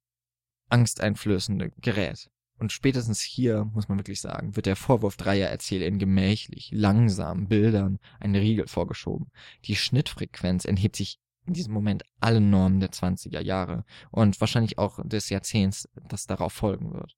angsteinflößende 0.70 1.72
Gerät. 1.78 2.30
Und 2.58 2.72
spätestens 2.72 3.22
hier, 3.22 3.66
muss 3.66 3.88
man 3.88 3.98
wirklich 3.98 4.22
sagen, 4.22 4.56
wird 4.56 4.66
der 4.66 4.76
Vorwurf 4.76 5.18
Dreier 5.18 5.50
Erzählerin 5.50 5.98
gemächlich, 5.98 6.70
langsam 6.72 7.48
Bildern 7.48 8.00
einen 8.20 8.36
Riegel 8.36 8.68
vorgeschoben. 8.68 9.32
Die 9.66 9.76
Schnittfrequenz 9.76 10.66
enthebt 10.66 10.96
sich 10.96 11.20
in 11.48 11.54
diesem 11.54 11.74
Moment 11.74 12.04
allen 12.20 12.50
Normen 12.50 12.80
der 12.80 12.92
20er 12.92 13.42
Jahre 13.42 13.84
und 14.12 14.40
wahrscheinlich 14.40 14.78
auch 14.78 15.00
des 15.04 15.30
Jahrzehnts, 15.30 15.90
das 16.08 16.28
darauf 16.28 16.54
folgen 16.54 16.94
wird. 16.94 17.18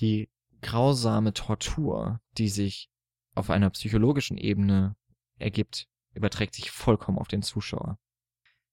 Die 0.00 0.28
grausame 0.60 1.32
Tortur, 1.32 2.20
die 2.36 2.48
sich 2.48 2.88
auf 3.34 3.50
einer 3.50 3.70
psychologischen 3.70 4.36
Ebene 4.38 4.96
ergibt, 5.38 5.86
überträgt 6.14 6.54
sich 6.54 6.70
vollkommen 6.70 7.18
auf 7.18 7.28
den 7.28 7.42
Zuschauer. 7.42 7.98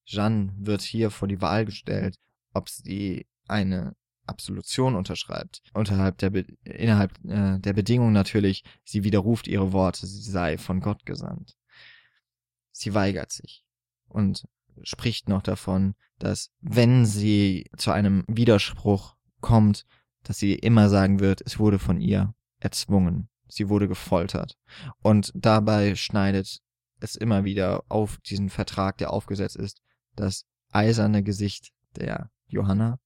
Jeanne 0.05 0.53
wird 0.57 0.81
hier 0.81 1.11
vor 1.11 1.27
die 1.27 1.41
Wahl 1.41 1.65
gestellt, 1.65 2.15
ob 2.53 2.69
sie 2.69 3.27
eine 3.47 3.95
Absolution 4.25 4.95
unterschreibt, 4.95 5.61
unterhalb 5.73 6.17
der 6.17 6.31
Be 6.31 6.45
innerhalb 6.63 7.13
äh, 7.25 7.59
der 7.59 7.73
Bedingung 7.73 8.11
natürlich, 8.11 8.63
sie 8.83 9.03
widerruft 9.03 9.47
ihre 9.47 9.71
Worte, 9.71 10.07
sie 10.07 10.21
sei 10.21 10.57
von 10.57 10.79
Gott 10.79 11.05
gesandt. 11.05 11.55
Sie 12.71 12.93
weigert 12.93 13.31
sich 13.31 13.63
und 14.07 14.45
spricht 14.81 15.29
noch 15.29 15.41
davon, 15.41 15.95
dass 16.17 16.51
wenn 16.59 17.05
sie 17.05 17.69
zu 17.77 17.91
einem 17.91 18.23
Widerspruch 18.27 19.15
kommt, 19.41 19.85
dass 20.25 20.37
sie 20.37 20.55
immer 20.55 20.89
sagen 20.89 21.19
wird, 21.19 21.41
es 21.45 21.59
wurde 21.59 21.79
von 21.79 22.01
ihr 22.01 22.33
erzwungen, 22.59 23.29
sie 23.47 23.69
wurde 23.69 23.87
gefoltert. 23.87 24.57
Und 25.01 25.31
dabei 25.35 25.95
schneidet 25.95 26.59
es 26.99 27.15
immer 27.15 27.45
wieder 27.45 27.83
auf 27.87 28.17
diesen 28.17 28.49
Vertrag, 28.49 28.97
der 28.97 29.13
aufgesetzt 29.13 29.55
ist, 29.55 29.81
das 30.15 30.45
eiserne 30.71 31.23
Gesicht 31.23 31.71
der 31.95 32.31
Johanna 32.47 32.99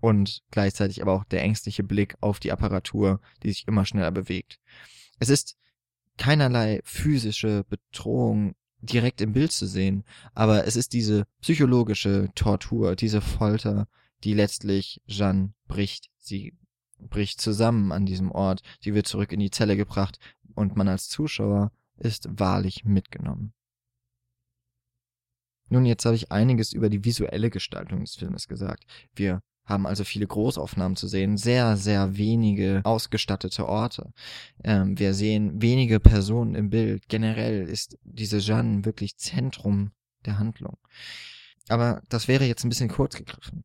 und 0.00 0.42
gleichzeitig 0.50 1.02
aber 1.02 1.12
auch 1.12 1.24
der 1.24 1.42
ängstliche 1.42 1.82
Blick 1.82 2.16
auf 2.20 2.40
die 2.40 2.52
Apparatur, 2.52 3.20
die 3.42 3.50
sich 3.50 3.68
immer 3.68 3.84
schneller 3.84 4.10
bewegt. 4.10 4.58
Es 5.18 5.28
ist 5.28 5.56
keinerlei 6.16 6.80
physische 6.84 7.64
Bedrohung 7.68 8.54
direkt 8.80 9.20
im 9.20 9.32
Bild 9.32 9.52
zu 9.52 9.66
sehen, 9.66 10.04
aber 10.34 10.66
es 10.66 10.76
ist 10.76 10.92
diese 10.92 11.24
psychologische 11.40 12.28
Tortur, 12.34 12.96
diese 12.96 13.20
Folter, 13.20 13.88
die 14.24 14.34
letztlich 14.34 15.02
Jeanne 15.06 15.52
bricht. 15.68 16.10
Sie 16.18 16.56
bricht 16.98 17.40
zusammen 17.40 17.92
an 17.92 18.06
diesem 18.06 18.30
Ort, 18.30 18.62
sie 18.80 18.94
wird 18.94 19.06
zurück 19.06 19.32
in 19.32 19.40
die 19.40 19.50
Zelle 19.50 19.76
gebracht 19.76 20.18
und 20.54 20.76
man 20.76 20.88
als 20.88 21.08
Zuschauer 21.08 21.70
ist 21.96 22.28
wahrlich 22.30 22.84
mitgenommen. 22.84 23.52
Nun, 25.68 25.86
jetzt 25.86 26.04
habe 26.04 26.16
ich 26.16 26.32
einiges 26.32 26.72
über 26.72 26.88
die 26.88 27.04
visuelle 27.04 27.50
Gestaltung 27.50 28.00
des 28.00 28.16
Filmes 28.16 28.48
gesagt. 28.48 28.84
Wir 29.14 29.40
haben 29.64 29.86
also 29.86 30.04
viele 30.04 30.26
Großaufnahmen 30.26 30.96
zu 30.96 31.08
sehen, 31.08 31.38
sehr, 31.38 31.76
sehr 31.76 32.16
wenige 32.16 32.82
ausgestattete 32.84 33.66
Orte. 33.66 34.12
Ähm, 34.62 34.98
wir 34.98 35.14
sehen 35.14 35.62
wenige 35.62 36.00
Personen 36.00 36.54
im 36.54 36.68
Bild. 36.68 37.08
Generell 37.08 37.66
ist 37.66 37.98
diese 38.02 38.38
Jeanne 38.38 38.84
wirklich 38.84 39.16
Zentrum 39.16 39.92
der 40.26 40.38
Handlung. 40.38 40.76
Aber 41.68 42.02
das 42.10 42.28
wäre 42.28 42.44
jetzt 42.44 42.64
ein 42.64 42.68
bisschen 42.68 42.90
kurz 42.90 43.16
gegriffen. 43.16 43.64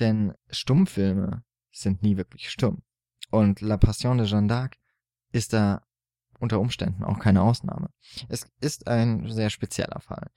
Denn 0.00 0.32
Stummfilme 0.50 1.44
sind 1.70 2.02
nie 2.02 2.16
wirklich 2.16 2.50
stumm. 2.50 2.82
Und 3.30 3.60
La 3.60 3.76
Passion 3.76 4.18
de 4.18 4.26
Jeanne 4.26 4.48
d'Arc 4.48 4.74
ist 5.32 5.52
da 5.52 5.82
unter 6.40 6.58
Umständen 6.58 7.04
auch 7.04 7.18
keine 7.18 7.42
Ausnahme. 7.42 7.90
Es 8.28 8.46
ist 8.60 8.88
ein 8.88 9.30
sehr 9.30 9.50
spezieller 9.50 10.00
Fall. 10.00 10.30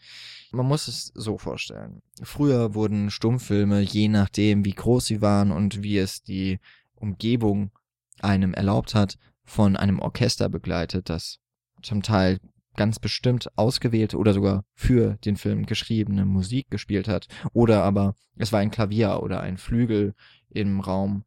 Man 0.52 0.67
muss 0.67 0.88
es 0.88 1.12
so 1.15 1.38
vorstellen. 1.38 2.04
Früher 2.21 2.76
wurden 2.76 3.10
Stummfilme, 3.10 3.80
je 3.80 4.10
nachdem 4.10 4.65
wie 4.65 4.73
groß 4.73 5.06
sie 5.06 5.21
waren 5.21 5.52
und 5.52 5.82
wie 5.82 5.97
es 5.97 6.21
die 6.21 6.60
Umgebung 6.95 7.71
einem 8.19 8.54
erlaubt 8.54 8.93
hat, 8.93 9.17
von 9.45 9.76
einem 9.76 9.99
Orchester 9.99 10.49
begleitet, 10.49 11.10
das 11.10 11.39
zum 11.82 12.02
Teil 12.02 12.39
ganz 12.76 13.00
bestimmt 13.00 13.50
ausgewählte 13.58 14.18
oder 14.18 14.34
sogar 14.34 14.66
für 14.74 15.18
den 15.26 15.36
Film 15.36 15.66
geschriebene 15.66 16.26
Musik 16.26 16.70
gespielt 16.70 17.08
hat. 17.08 17.28
Oder 17.54 17.84
aber 17.84 18.16
es 18.36 18.52
war 18.52 18.60
ein 18.60 18.72
Klavier 18.72 19.22
oder 19.22 19.42
ein 19.42 19.58
Flügel 19.58 20.16
im 20.50 20.80
Raum, 20.80 21.24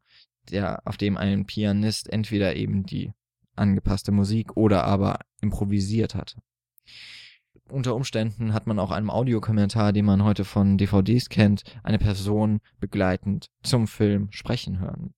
der, 0.51 0.81
auf 0.85 0.97
dem 0.97 1.17
ein 1.17 1.45
Pianist 1.45 2.11
entweder 2.11 2.55
eben 2.55 2.85
die 2.85 3.13
angepasste 3.55 4.11
Musik 4.11 4.55
oder 4.55 4.83
aber 4.83 5.19
improvisiert 5.41 6.15
hatte. 6.15 6.37
Unter 7.69 7.95
Umständen 7.95 8.53
hat 8.53 8.65
man 8.65 8.79
auch 8.79 8.91
einem 8.91 9.09
Audiokommentar, 9.09 9.91
den 9.91 10.05
man 10.05 10.23
heute 10.23 10.45
von 10.45 10.77
DVDs 10.77 11.27
kennt, 11.27 11.63
eine 11.83 11.99
Person 11.99 12.61
begleitend 12.79 13.47
zum 13.61 13.87
Film 13.87 14.31
sprechen 14.31 14.79
hören. 14.79 15.13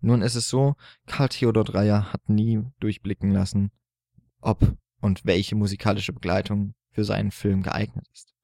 Nun 0.00 0.22
ist 0.22 0.36
es 0.36 0.48
so, 0.48 0.74
Karl 1.06 1.28
Theodor 1.28 1.64
Dreyer 1.64 2.12
hat 2.12 2.28
nie 2.28 2.62
durchblicken 2.78 3.30
lassen, 3.30 3.70
ob 4.40 4.76
und 5.00 5.24
welche 5.24 5.54
musikalische 5.54 6.12
Begleitung 6.12 6.74
für 6.90 7.04
seinen 7.04 7.30
Film 7.30 7.62
geeignet 7.62 8.06
ist. 8.12 8.34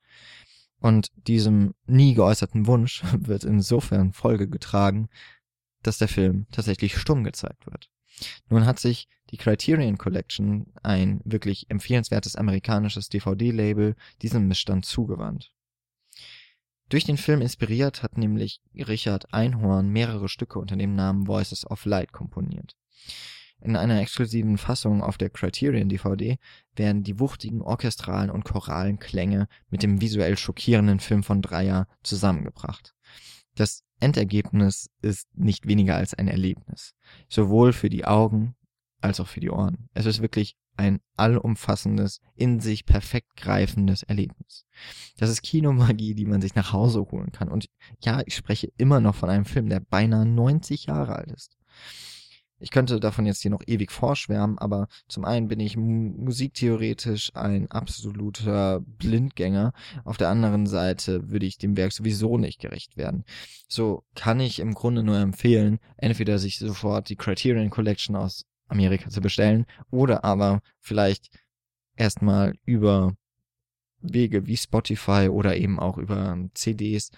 Und 0.79 1.11
diesem 1.17 1.75
nie 1.87 2.15
geäußerten 2.15 2.67
Wunsch 2.67 3.03
wird 3.19 3.45
insofern 3.45 4.13
Folge 4.13 4.49
getragen, 4.49 5.09
dass 5.83 5.99
der 5.99 6.09
Film 6.09 6.47
tatsächlich 6.51 6.97
stumm 6.97 7.25
gezeigt 7.25 7.67
wird. 7.67 7.91
Nun 8.49 8.65
hat 8.67 8.79
sich 8.79 9.09
die 9.31 9.37
Criterion 9.37 9.99
Collection, 9.99 10.73
ein 10.83 11.21
wirklich 11.25 11.71
empfehlenswertes 11.71 12.37
amerikanisches 12.37 13.09
DVD-Label, 13.09 13.97
diesem 14.23 14.47
Missstand 14.47 14.85
zugewandt. 14.85 15.53
Durch 16.89 17.05
den 17.05 17.17
Film 17.17 17.41
inspiriert 17.41 18.03
hat 18.03 18.19
nämlich 18.19 18.61
Richard 18.75 19.33
Einhorn 19.33 19.89
mehrere 19.89 20.29
Stücke 20.29 20.59
unter 20.59 20.77
dem 20.77 20.95
Namen 20.95 21.27
Voices 21.27 21.69
of 21.69 21.85
Light 21.87 22.13
komponiert. 22.13 22.77
In 23.65 23.77
einer 23.77 23.99
exklusiven 23.99 24.59
Fassung 24.59 25.03
auf 25.03 25.17
der 25.17 25.31
Criterion 25.31 25.89
DVD 25.89 26.37
werden 26.77 27.03
die 27.03 27.19
wuchtigen 27.19 27.63
orchestralen 27.63 28.29
und 28.29 28.45
choralen 28.45 28.99
Klänge 28.99 29.49
mit 29.71 29.83
dem 29.83 30.03
visuell 30.03 30.37
schockierenden 30.37 31.01
Film 31.01 31.23
von 31.23 31.41
Dreyer 31.41 31.89
zusammengebracht. 32.03 32.95
Das 33.55 33.83
Endergebnis 34.01 34.91
ist 35.01 35.29
nicht 35.35 35.67
weniger 35.67 35.97
als 35.97 36.13
ein 36.13 36.29
Erlebnis. 36.29 36.95
Sowohl 37.31 37.73
für 37.73 37.89
die 37.89 38.05
Augen 38.05 38.55
als 39.01 39.19
auch 39.19 39.29
für 39.29 39.41
die 39.41 39.51
Ohren. 39.51 39.89
Es 39.95 40.05
ist 40.05 40.21
wirklich 40.21 40.57
ein 40.77 41.01
allumfassendes, 41.17 42.21
in 42.35 42.61
sich 42.61 42.85
perfekt 42.85 43.35
greifendes 43.35 44.03
Erlebnis. 44.03 44.67
Das 45.17 45.31
ist 45.31 45.43
Kinomagie, 45.43 46.15
die 46.15 46.27
man 46.27 46.43
sich 46.43 46.55
nach 46.55 46.73
Hause 46.73 47.01
holen 47.11 47.33
kann. 47.33 47.49
Und 47.49 47.71
ja, 48.03 48.21
ich 48.27 48.37
spreche 48.37 48.71
immer 48.77 49.01
noch 49.01 49.15
von 49.15 49.31
einem 49.31 49.47
Film, 49.47 49.71
der 49.71 49.81
beinahe 49.81 50.27
90 50.27 50.85
Jahre 50.85 51.17
alt 51.17 51.33
ist. 51.33 51.57
Ich 52.65 52.71
könnte 52.71 52.99
davon 52.99 53.27
jetzt 53.27 53.43
hier 53.43 53.51
noch 53.51 53.61
ewig 53.67 53.93
vorschwärmen, 53.93 54.57
aber 54.57 54.89
zum 55.07 55.27
einen 55.27 55.49
bin 55.49 55.61
ich 55.61 55.77
musiktheoretisch 55.77 57.37
ein 57.37 57.71
absoluter 57.71 58.81
Blindgänger. 58.81 59.75
Auf 60.07 60.17
der 60.17 60.31
anderen 60.31 60.67
Seite 60.67 61.29
würde 61.29 61.45
ich 61.45 61.59
dem 61.59 61.77
Werk 61.77 61.93
sowieso 61.93 62.39
nicht 62.39 62.59
gerecht 62.59 62.97
werden. 62.97 63.25
So 63.69 64.03
kann 64.15 64.41
ich 64.41 64.61
im 64.61 64.73
Grunde 64.73 65.03
nur 65.03 65.19
empfehlen, 65.19 65.79
entweder 65.99 66.39
sich 66.39 66.59
sofort 66.59 67.11
die 67.11 67.17
Criterion 67.17 67.69
Collection 67.69 68.17
aus 68.17 68.47
Amerika 68.69 69.11
zu 69.11 69.21
bestellen 69.21 69.67
oder 69.91 70.25
aber 70.25 70.63
vielleicht 70.81 71.39
erstmal 71.97 72.55
über 72.65 73.15
Wege 74.01 74.47
wie 74.47 74.57
Spotify 74.57 75.29
oder 75.29 75.55
eben 75.59 75.79
auch 75.79 75.99
über 75.99 76.39
CDs 76.55 77.11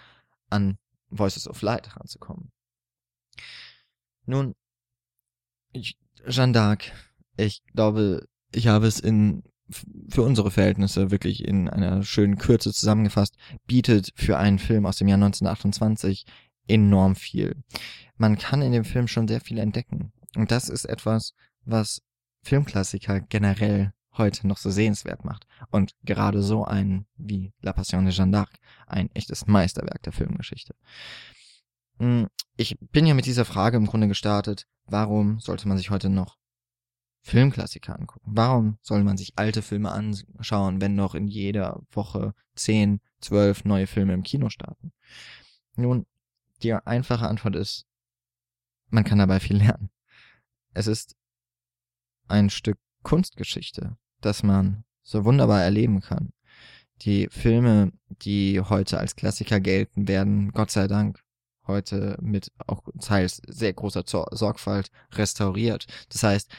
an 0.49 0.77
Voices 1.09 1.47
of 1.47 1.61
Light 1.61 1.95
ranzukommen. 1.95 2.51
Nun, 4.25 4.53
Jeanne 6.27 6.53
d'Arc, 6.53 6.91
ich 7.37 7.63
glaube, 7.73 8.27
ich 8.53 8.67
habe 8.67 8.87
es 8.87 8.99
in 8.99 9.43
für 10.09 10.21
unsere 10.21 10.49
Verhältnisse 10.49 11.11
wirklich 11.11 11.45
in 11.45 11.69
einer 11.69 12.03
schönen 12.03 12.37
Kürze 12.37 12.71
zusammengefasst, 12.71 13.35
bietet 13.65 14.13
für 14.15 14.37
einen 14.37 14.59
Film 14.59 14.85
aus 14.85 14.97
dem 14.97 15.09
Jahr 15.09 15.17
1928 15.17 16.25
enorm 16.67 17.15
viel. 17.15 17.55
Man 18.15 18.37
kann 18.37 18.61
in 18.61 18.71
dem 18.71 18.85
Film 18.85 19.07
schon 19.07 19.27
sehr 19.27 19.41
viel 19.41 19.57
entdecken. 19.57 20.13
Und 20.35 20.51
das 20.51 20.69
ist 20.69 20.85
etwas, 20.85 21.33
was 21.65 22.01
Filmklassiker 22.43 23.19
generell 23.19 23.91
heute 24.17 24.47
noch 24.47 24.57
so 24.57 24.69
sehenswert 24.69 25.25
macht. 25.25 25.45
Und 25.69 25.93
gerade 26.03 26.41
so 26.41 26.65
einen 26.65 27.05
wie 27.17 27.53
La 27.61 27.73
Passion 27.73 28.05
de 28.05 28.13
Jeanne 28.13 28.35
d'Arc, 28.35 28.55
ein 28.87 29.09
echtes 29.13 29.47
Meisterwerk 29.47 30.01
der 30.03 30.13
Filmgeschichte. 30.13 30.75
Hm, 31.99 32.27
ich 32.55 32.77
bin 32.91 33.05
ja 33.05 33.13
mit 33.13 33.25
dieser 33.25 33.45
Frage 33.45 33.77
im 33.77 33.87
Grunde 33.87 34.07
gestartet, 34.07 34.67
warum 34.85 35.39
sollte 35.39 35.67
man 35.67 35.77
sich 35.77 35.89
heute 35.89 36.09
noch 36.09 36.37
Filmklassiker 37.21 37.97
angucken? 37.97 38.31
Warum 38.33 38.77
soll 38.81 39.03
man 39.03 39.17
sich 39.17 39.33
alte 39.35 39.61
Filme 39.61 39.91
anschauen, 39.91 40.79
wenn 40.79 40.95
noch 40.95 41.15
in 41.15 41.27
jeder 41.27 41.81
Woche 41.91 42.33
zehn, 42.55 43.01
zwölf 43.19 43.65
neue 43.65 43.87
Filme 43.87 44.13
im 44.13 44.23
Kino 44.23 44.49
starten? 44.49 44.93
Nun, 45.75 46.05
die 46.63 46.73
einfache 46.73 47.27
Antwort 47.27 47.55
ist, 47.55 47.85
man 48.89 49.03
kann 49.03 49.19
dabei 49.19 49.39
viel 49.39 49.57
lernen. 49.57 49.89
Es 50.73 50.87
ist 50.87 51.15
ein 52.27 52.49
Stück 52.49 52.77
Kunstgeschichte, 53.03 53.97
das 54.21 54.43
man 54.43 54.83
so 55.01 55.25
wunderbar 55.25 55.63
erleben 55.63 56.01
kann. 56.01 56.31
Die 57.01 57.27
Filme, 57.29 57.91
die 58.09 58.59
heute 58.59 58.99
als 58.99 59.15
Klassiker 59.15 59.59
gelten, 59.59 60.07
werden 60.07 60.51
Gott 60.51 60.71
sei 60.71 60.87
Dank 60.87 61.23
heute 61.67 62.17
mit 62.21 62.51
auch 62.65 62.83
teils 62.99 63.41
sehr 63.47 63.73
großer 63.73 64.03
Sorgfalt 64.05 64.91
restauriert. 65.11 65.87
Das 66.09 66.23
heißt, 66.23 66.51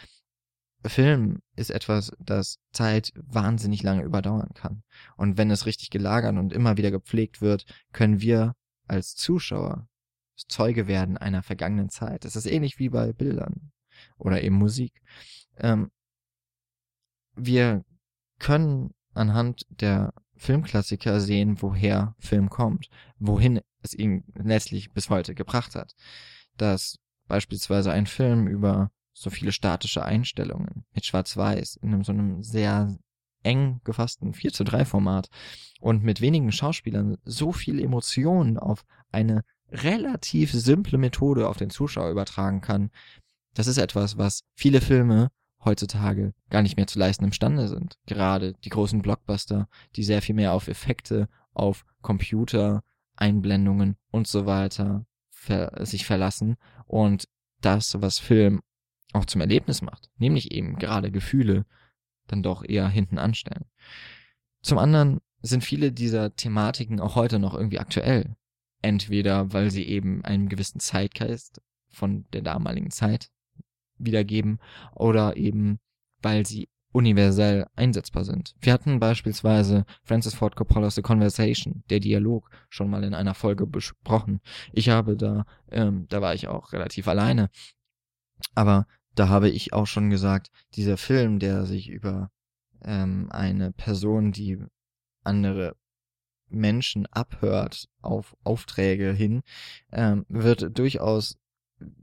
Film 0.87 1.43
ist 1.57 1.71
etwas, 1.71 2.13
das 2.21 2.59
Zeit 2.73 3.13
wahnsinnig 3.17 3.83
lange 3.83 4.05
überdauern 4.05 4.51
kann. 4.55 4.83
Und 5.17 5.37
wenn 5.37 5.51
es 5.51 5.67
richtig 5.67 5.91
gelagert 5.91 6.37
und 6.37 6.53
immer 6.53 6.77
wieder 6.77 6.91
gepflegt 6.91 7.41
wird, 7.41 7.65
können 7.93 8.21
wir 8.21 8.55
als 8.87 9.15
Zuschauer 9.15 9.89
Zeuge 10.47 10.87
werden 10.87 11.17
einer 11.17 11.43
vergangenen 11.43 11.89
Zeit. 11.91 12.25
Das 12.25 12.37
ist 12.37 12.47
ähnlich 12.47 12.79
wie 12.79 12.91
bei 12.91 13.13
Bildern 13.13 13.73
oder 14.19 14.43
eben 14.43 14.55
Musik. 14.55 15.03
Ähm, 15.57 15.91
wir 17.35 17.85
können 18.39 18.95
anhand 19.15 19.67
der 19.69 20.13
Filmklassiker 20.39 21.21
sehen, 21.21 21.61
woher 21.61 22.15
Film 22.19 22.49
kommt, 22.49 22.89
wohin 23.19 23.61
es 23.83 23.95
ihn 23.95 24.25
letztlich 24.35 24.93
bis 24.93 25.11
heute 25.11 25.35
gebracht 25.35 25.75
hat. 25.75 25.95
Dass 26.57 26.99
beispielsweise 27.27 27.93
ein 27.93 28.07
Film 28.07 28.47
über 28.47 28.91
so 29.13 29.31
viele 29.31 29.53
statische 29.53 30.05
Einstellungen 30.05 30.85
mit 30.95 31.05
Schwarz-Weiß 31.05 31.77
in 31.77 31.93
einem 31.93 32.05
so 32.05 32.13
einem 32.13 32.43
sehr 32.43 32.97
eng 33.43 33.81
gefassten 33.85 34.33
4 34.35 34.53
zu 34.53 34.65
3 34.65 34.85
Format 34.85 35.29
und 35.81 36.03
mit 36.03 36.21
wenigen 36.21 36.53
Schauspielern 36.53 37.17
so 37.25 37.53
viel 37.53 37.81
Emotionen 37.81 38.59
auf 38.59 38.85
eine 39.11 39.43
relativ 39.71 40.53
simple 40.53 40.99
Methode 40.99 41.49
auf 41.49 41.57
den 41.57 41.71
Zuschauer 41.71 42.11
übertragen 42.11 42.61
kann. 42.61 42.91
Das 43.55 43.67
ist 43.67 43.79
etwas, 43.79 44.17
was 44.19 44.43
viele 44.55 44.81
Filme 44.81 45.31
heutzutage 45.69 46.35
gar 46.51 46.63
nicht 46.63 46.77
mehr 46.77 46.87
zu 46.87 46.99
leisten 46.99 47.25
imstande 47.25 47.69
sind. 47.69 47.99
Gerade 48.07 48.55
die 48.65 48.71
großen 48.71 49.03
Blockbuster, 49.03 49.69
die 49.97 50.03
sehr 50.03 50.23
viel 50.23 50.35
mehr 50.35 50.53
auf 50.53 50.69
Effekte, 50.69 51.29
auf 51.53 51.85
Computer, 52.03 52.83
Einblendungen 53.17 53.97
und 54.11 54.27
so 54.27 54.47
weiter 54.47 55.07
ver 55.31 55.73
sich 55.87 56.07
verlassen 56.07 56.57
und 56.87 57.29
das, 57.61 58.01
was 58.01 58.19
Film 58.19 58.61
auch 59.13 59.25
zum 59.25 59.41
Erlebnis 59.41 59.83
macht, 59.83 60.11
nämlich 60.17 60.53
eben 60.53 60.77
gerade 60.77 61.11
Gefühle, 61.11 61.65
dann 62.27 62.43
doch 62.43 62.65
eher 62.65 62.89
hinten 62.89 63.19
anstellen. 63.19 63.65
Zum 64.63 64.79
anderen 64.79 65.21
sind 65.41 65.65
viele 65.65 65.93
dieser 65.93 66.35
Thematiken 66.35 67.01
auch 67.01 67.15
heute 67.15 67.39
noch 67.39 67.55
irgendwie 67.55 67.79
aktuell. 67.79 68.37
Entweder 68.81 69.53
weil 69.53 69.71
sie 69.71 69.85
eben 69.85 70.25
einen 70.25 70.49
gewissen 70.49 70.81
Zeitgeist 70.81 71.61
von 71.89 72.27
der 72.33 72.43
damaligen 72.43 72.91
Zeit 72.91 73.31
wiedergeben 73.99 74.59
oder 74.95 75.37
eben 75.37 75.79
weil 76.23 76.47
sie 76.47 76.69
universell 76.93 77.67
einsetzbar 77.77 78.25
sind. 78.25 78.55
Wir 78.61 78.73
hatten 78.73 78.99
beispielsweise 78.99 79.85
Francis 80.03 80.35
Ford 80.35 80.57
Coppola's 80.57 80.95
The 80.95 81.03
Conversation, 81.03 81.85
der 81.91 82.01
Dialog, 82.01 82.51
schon 82.71 82.91
mal 82.91 83.05
in 83.05 83.15
einer 83.15 83.35
Folge 83.35 83.67
besprochen. 83.67 84.41
Ich 84.73 84.89
habe 84.89 85.17
da, 85.17 85.45
ähm, 85.71 86.07
da 86.09 86.23
war 86.23 86.35
ich 86.35 86.49
auch 86.49 86.73
relativ 86.73 87.07
alleine, 87.07 87.51
aber 88.55 88.87
da 89.15 89.29
habe 89.29 89.49
ich 89.51 89.73
auch 89.73 89.87
schon 89.87 90.11
gesagt, 90.11 90.51
dieser 90.75 90.97
Film, 90.97 91.39
der 91.39 91.67
sich 91.67 91.89
über 91.89 92.31
ähm, 92.83 93.29
eine 93.31 93.73
Person, 93.73 94.33
die 94.33 94.59
andere 95.25 95.77
Menschen 96.49 97.07
abhört 97.07 97.89
auf 98.01 98.35
Aufträge 98.45 99.13
hin, 99.13 99.43
ähm, 99.93 100.25
wird 100.29 100.79
durchaus 100.79 101.37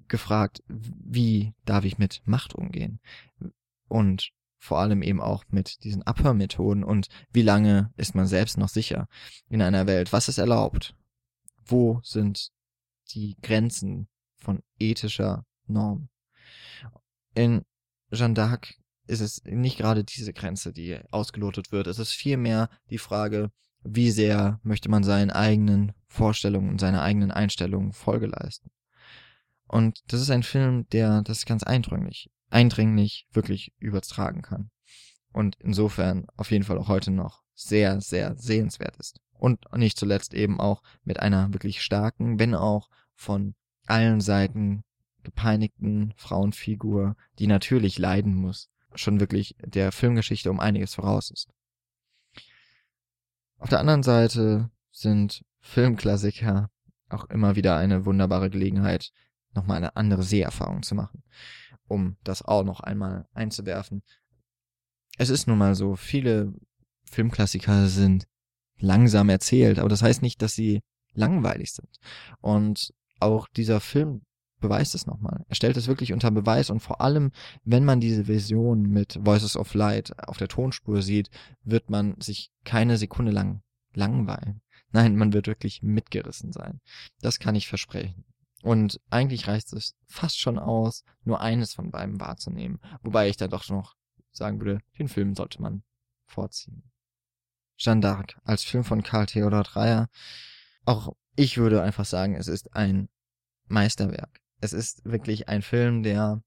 gefragt, 0.08 0.64
wie 0.68 1.54
darf 1.66 1.86
ich 1.86 1.98
mit 1.98 2.22
Macht 2.26 2.56
umgehen? 2.56 3.00
Und 3.88 4.32
vor 4.58 4.80
allem 4.80 5.02
eben 5.02 5.22
auch 5.22 5.44
mit 5.50 5.84
diesen 5.84 6.04
Abhörmethoden 6.04 6.84
und 6.84 7.08
wie 7.32 7.44
lange 7.44 7.94
ist 7.98 8.16
man 8.16 8.26
selbst 8.26 8.58
noch 8.58 8.70
sicher 8.70 9.08
in 9.48 9.62
einer 9.62 9.86
Welt? 9.88 10.12
Was 10.12 10.28
ist 10.28 10.38
erlaubt? 10.38 10.96
Wo 11.64 12.00
sind 12.04 12.52
die 13.12 13.38
Grenzen 13.42 14.08
von 14.36 14.64
ethischer 14.80 15.46
Norm? 15.68 16.10
In 17.36 17.64
Jeanne 18.12 18.34
d'Arc 18.34 18.76
ist 19.08 19.22
es 19.22 19.44
nicht 19.44 19.78
gerade 19.78 20.04
diese 20.04 20.34
Grenze, 20.34 20.74
die 20.74 21.00
ausgelotet 21.12 21.72
wird. 21.72 21.88
Es 21.88 22.00
ist 22.00 22.14
vielmehr 22.14 22.70
die 22.90 22.98
Frage, 22.98 23.52
wie 23.84 24.10
sehr 24.10 24.60
möchte 24.64 24.90
man 24.90 25.04
seinen 25.04 25.30
eigenen 25.30 25.94
Vorstellungen 26.08 26.70
und 26.70 26.80
seiner 26.80 27.04
eigenen 27.04 27.32
Einstellungen 27.32 27.94
Folge 27.94 28.28
leisten. 28.28 28.72
Und 29.68 30.02
das 30.08 30.22
ist 30.22 30.30
ein 30.30 30.44
Film, 30.44 30.88
der 30.90 31.22
das 31.22 31.46
ganz 31.46 31.64
eindringlich, 31.64 32.30
eindringlich 32.50 33.28
wirklich 33.32 33.74
übertragen 33.80 34.42
kann. 34.42 34.70
Und 35.32 35.58
insofern 35.60 36.28
auf 36.38 36.52
jeden 36.52 36.64
Fall 36.64 36.78
auch 36.78 36.88
heute 36.88 37.12
noch 37.12 37.44
sehr, 37.54 38.02
sehr 38.02 38.36
sehenswert 38.38 38.96
ist. 38.98 39.20
Und 39.34 39.66
nicht 39.76 39.98
zuletzt 39.98 40.34
eben 40.34 40.60
auch 40.60 40.82
mit 41.04 41.20
einer 41.20 41.52
wirklich 41.54 41.82
starken, 41.82 42.40
wenn 42.40 42.56
auch 42.56 42.90
von 43.16 43.56
allen 43.86 44.22
Seiten 44.22 44.84
gepeinigten 45.24 46.14
Frauenfigur, 46.16 47.16
die 47.40 47.48
natürlich 47.48 47.98
leiden 47.98 48.36
muss, 48.36 48.70
schon 48.94 49.20
wirklich 49.20 49.56
der 49.60 49.92
Filmgeschichte 49.92 50.50
um 50.50 50.60
einiges 50.60 50.96
voraus 50.96 51.32
ist. 51.32 51.50
Auf 53.58 53.70
der 53.70 53.80
anderen 53.80 54.04
Seite 54.04 54.70
sind 54.92 55.44
Filmklassiker 55.60 56.70
auch 57.10 57.26
immer 57.26 57.56
wieder 57.56 57.78
eine 57.78 58.06
wunderbare 58.06 58.50
Gelegenheit, 58.50 59.12
nochmal 59.56 59.78
eine 59.78 59.96
andere 59.96 60.24
Seherfahrung 60.24 60.84
zu 60.84 60.96
machen, 60.96 61.24
um 61.88 62.18
das 62.24 62.42
auch 62.42 62.64
noch 62.64 62.80
einmal 62.80 63.28
einzuwerfen. 63.34 64.04
Es 65.18 65.30
ist 65.30 65.48
nun 65.48 65.58
mal 65.58 65.76
so, 65.76 65.96
viele 65.96 66.54
Filmklassiker 67.06 67.88
sind 67.88 68.28
langsam 68.78 69.30
erzählt, 69.30 69.80
aber 69.80 69.90
das 69.90 70.02
heißt 70.02 70.22
nicht, 70.22 70.42
dass 70.42 70.54
sie 70.54 70.82
langweilig 71.14 71.72
sind. 71.72 72.00
Und 72.42 72.94
auch 73.20 73.48
dieser 73.48 73.80
Film 73.80 74.22
beweist 74.60 74.96
es 74.96 75.06
nochmal. 75.06 75.46
Er 75.48 75.56
stellt 75.56 75.78
es 75.78 75.88
wirklich 75.88 76.12
unter 76.14 76.32
Beweis 76.32 76.70
und 76.70 76.80
vor 76.80 77.02
allem, 77.02 77.32
wenn 77.64 77.86
man 77.86 78.00
diese 78.00 78.28
Vision 78.28 78.82
mit 78.82 79.20
Voices 79.22 79.56
of 79.56 79.74
Light 79.74 80.18
auf 80.28 80.38
der 80.38 80.48
Tonspur 80.48 81.02
sieht, 81.02 81.30
wird 81.64 81.90
man 81.90 82.20
sich 82.20 82.52
keine 82.64 82.98
Sekunde 82.98 83.32
lang 83.32 83.62
langweilen. 83.94 84.62
Nein, 84.92 85.16
man 85.16 85.34
wird 85.34 85.48
wirklich 85.48 85.82
mitgerissen 85.82 86.52
sein. 86.52 86.80
Das 87.22 87.40
kann 87.40 87.56
ich 87.56 87.68
versprechen. 87.68 88.26
Und 88.66 89.00
eigentlich 89.12 89.48
reicht 89.48 89.72
es 89.74 89.94
fast 90.08 90.40
schon 90.40 90.58
aus, 90.58 91.04
nur 91.24 91.40
eines 91.40 91.76
von 91.76 91.92
beiden 91.92 92.20
wahrzunehmen. 92.20 92.80
Wobei 93.04 93.30
ich 93.30 93.38
da 93.38 93.48
doch 93.48 93.70
noch 93.70 93.94
sagen 94.32 94.60
würde, 94.60 94.80
den 94.98 95.08
Film 95.08 95.36
sollte 95.36 95.62
man 95.62 95.84
vorziehen. 96.26 96.90
Jeanne 97.78 98.02
d'Arc 98.02 98.38
als 98.44 98.64
Film 98.64 98.84
von 98.84 99.04
Karl 99.04 99.28
Theodor 99.28 99.62
Dreyer. 99.62 100.10
Auch 100.84 101.16
ich 101.36 101.60
würde 101.60 101.84
einfach 101.84 102.06
sagen, 102.06 102.34
es 102.34 102.48
ist 102.48 102.74
ein 102.76 103.08
Meisterwerk. 103.68 104.42
Es 104.62 104.74
ist 104.74 105.06
wirklich 105.06 105.48
ein 105.48 105.62
Film, 105.62 106.02
der 106.02 106.42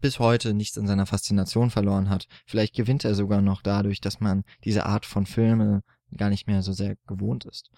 bis 0.00 0.20
heute 0.20 0.54
nichts 0.54 0.76
in 0.76 0.86
seiner 0.86 1.06
Faszination 1.06 1.70
verloren 1.70 2.10
hat. 2.10 2.28
Vielleicht 2.46 2.76
gewinnt 2.76 3.04
er 3.04 3.16
sogar 3.16 3.42
noch 3.42 3.60
dadurch, 3.60 4.00
dass 4.00 4.20
man 4.20 4.44
diese 4.62 4.86
Art 4.86 5.04
von 5.04 5.26
Filme 5.26 5.82
gar 6.16 6.30
nicht 6.30 6.46
mehr 6.46 6.62
so 6.62 6.72
sehr 6.72 6.94
gewohnt 7.08 7.44
ist. 7.44 7.72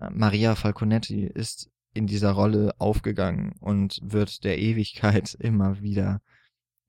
Äh, 0.00 0.08
Maria 0.08 0.54
Falconetti 0.54 1.26
ist 1.26 1.68
in 1.96 2.06
dieser 2.06 2.32
Rolle 2.32 2.74
aufgegangen 2.78 3.54
und 3.60 3.98
wird 4.02 4.44
der 4.44 4.58
Ewigkeit 4.58 5.34
immer 5.40 5.80
wieder 5.80 6.20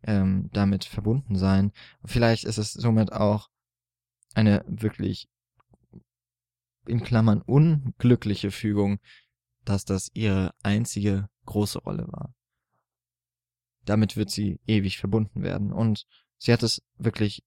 ähm, 0.03 0.49
damit 0.53 0.85
verbunden 0.85 1.35
sein. 1.35 1.71
Vielleicht 2.05 2.43
ist 2.43 2.57
es 2.57 2.73
somit 2.73 3.11
auch 3.11 3.49
eine 4.35 4.63
wirklich 4.67 5.27
in 6.85 7.03
Klammern 7.03 7.41
unglückliche 7.41 8.51
Fügung, 8.51 8.99
dass 9.65 9.83
das 9.83 10.09
ihre 10.13 10.51
einzige 10.63 11.27
große 11.45 11.79
Rolle 11.79 12.07
war. 12.07 12.33
Damit 13.83 14.15
wird 14.15 14.29
sie 14.29 14.59
ewig 14.67 14.97
verbunden 14.97 15.43
werden 15.43 15.71
und 15.71 16.05
sie 16.37 16.53
hat 16.53 16.63
es 16.63 16.81
wirklich 16.97 17.43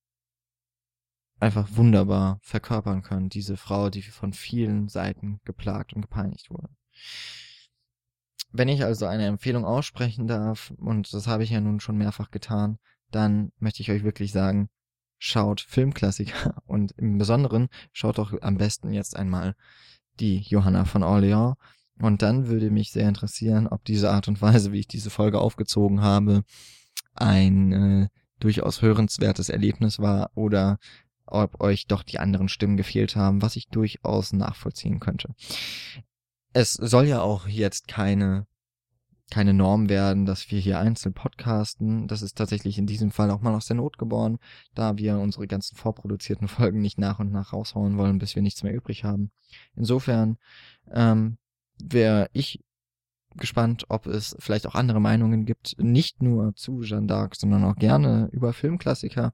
einfach 1.38 1.68
wunderbar 1.72 2.38
verkörpern 2.42 3.02
können, 3.02 3.30
diese 3.30 3.56
Frau, 3.56 3.88
die 3.90 4.02
von 4.02 4.32
vielen 4.32 4.88
Seiten 4.88 5.40
geplagt 5.44 5.94
und 5.94 6.02
gepeinigt 6.02 6.50
wurde. 6.50 6.68
Wenn 8.52 8.68
ich 8.68 8.84
also 8.84 9.06
eine 9.06 9.26
Empfehlung 9.26 9.64
aussprechen 9.64 10.26
darf, 10.26 10.72
und 10.78 11.12
das 11.12 11.26
habe 11.26 11.44
ich 11.44 11.50
ja 11.50 11.60
nun 11.60 11.80
schon 11.80 11.96
mehrfach 11.96 12.30
getan, 12.30 12.78
dann 13.10 13.52
möchte 13.58 13.82
ich 13.82 13.90
euch 13.90 14.02
wirklich 14.04 14.32
sagen, 14.32 14.68
schaut 15.18 15.60
Filmklassiker 15.60 16.62
und 16.66 16.92
im 16.96 17.18
Besonderen 17.18 17.68
schaut 17.92 18.18
doch 18.18 18.32
am 18.40 18.56
besten 18.56 18.92
jetzt 18.92 19.16
einmal 19.16 19.54
die 20.18 20.38
Johanna 20.38 20.84
von 20.84 21.02
Orleans. 21.02 21.56
Und 22.00 22.22
dann 22.22 22.48
würde 22.48 22.70
mich 22.70 22.92
sehr 22.92 23.06
interessieren, 23.06 23.66
ob 23.66 23.84
diese 23.84 24.10
Art 24.10 24.26
und 24.26 24.40
Weise, 24.40 24.72
wie 24.72 24.80
ich 24.80 24.88
diese 24.88 25.10
Folge 25.10 25.38
aufgezogen 25.38 26.00
habe, 26.00 26.44
ein 27.14 27.72
äh, 27.72 28.08
durchaus 28.38 28.80
hörenswertes 28.80 29.50
Erlebnis 29.50 29.98
war 29.98 30.30
oder 30.34 30.78
ob 31.26 31.60
euch 31.60 31.86
doch 31.86 32.02
die 32.02 32.18
anderen 32.18 32.48
Stimmen 32.48 32.76
gefehlt 32.76 33.16
haben, 33.16 33.42
was 33.42 33.56
ich 33.56 33.68
durchaus 33.68 34.32
nachvollziehen 34.32 34.98
könnte. 34.98 35.34
Es 36.52 36.72
soll 36.72 37.06
ja 37.06 37.20
auch 37.20 37.46
jetzt 37.46 37.88
keine 37.88 38.46
keine 39.30 39.54
Norm 39.54 39.88
werden, 39.88 40.26
dass 40.26 40.50
wir 40.50 40.60
hier 40.60 40.80
einzeln 40.80 41.14
podcasten. 41.14 42.08
Das 42.08 42.20
ist 42.20 42.36
tatsächlich 42.36 42.78
in 42.78 42.86
diesem 42.86 43.12
Fall 43.12 43.30
auch 43.30 43.40
mal 43.40 43.54
aus 43.54 43.66
der 43.66 43.76
Not 43.76 43.96
geboren, 43.96 44.38
da 44.74 44.98
wir 44.98 45.18
unsere 45.18 45.46
ganzen 45.46 45.76
vorproduzierten 45.76 46.48
Folgen 46.48 46.80
nicht 46.80 46.98
nach 46.98 47.20
und 47.20 47.32
nach 47.32 47.52
raushauen 47.52 47.96
wollen, 47.96 48.18
bis 48.18 48.34
wir 48.34 48.42
nichts 48.42 48.62
mehr 48.62 48.74
übrig 48.74 49.04
haben. 49.04 49.30
Insofern 49.76 50.36
ähm, 50.90 51.38
wäre 51.78 52.28
ich 52.32 52.60
gespannt, 53.36 53.84
ob 53.88 54.06
es 54.06 54.36
vielleicht 54.38 54.66
auch 54.66 54.74
andere 54.74 55.00
Meinungen 55.00 55.44
gibt, 55.44 55.76
nicht 55.78 56.22
nur 56.22 56.54
zu 56.54 56.82
Jeanne 56.82 57.06
d'Arc, 57.06 57.38
sondern 57.38 57.64
auch 57.64 57.76
gerne 57.76 58.28
über 58.32 58.52
Filmklassiker. 58.52 59.32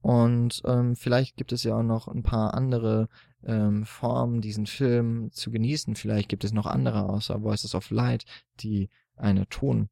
Und 0.00 0.62
ähm, 0.64 0.96
vielleicht 0.96 1.36
gibt 1.36 1.52
es 1.52 1.64
ja 1.64 1.76
auch 1.76 1.82
noch 1.82 2.08
ein 2.08 2.22
paar 2.22 2.54
andere 2.54 3.08
ähm, 3.44 3.84
Formen, 3.84 4.40
diesen 4.40 4.66
Film 4.66 5.30
zu 5.32 5.50
genießen. 5.50 5.96
Vielleicht 5.96 6.28
gibt 6.28 6.44
es 6.44 6.52
noch 6.52 6.66
andere 6.66 7.08
außer 7.08 7.42
Voices 7.42 7.74
of 7.74 7.90
Light, 7.90 8.24
die 8.60 8.88
eine 9.16 9.48
Tonspur 9.48 9.88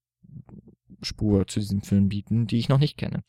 zu 1.47 1.61
diesem 1.61 1.83
Film 1.83 2.09
bieten, 2.09 2.47
die 2.47 2.59
ich 2.59 2.69
noch 2.69 2.79
nicht 2.79 2.97
kenne. 2.97 3.23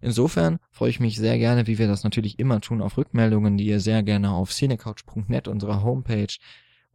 Insofern 0.00 0.58
freue 0.72 0.90
ich 0.90 0.98
mich 0.98 1.16
sehr 1.16 1.38
gerne, 1.38 1.68
wie 1.68 1.78
wir 1.78 1.86
das 1.86 2.02
natürlich 2.02 2.40
immer 2.40 2.60
tun, 2.60 2.82
auf 2.82 2.98
Rückmeldungen, 2.98 3.56
die 3.56 3.66
ihr 3.66 3.78
sehr 3.78 4.02
gerne 4.02 4.32
auf 4.32 4.50
cinecouch.net, 4.50 5.46
unserer 5.46 5.84
Homepage, 5.84 6.34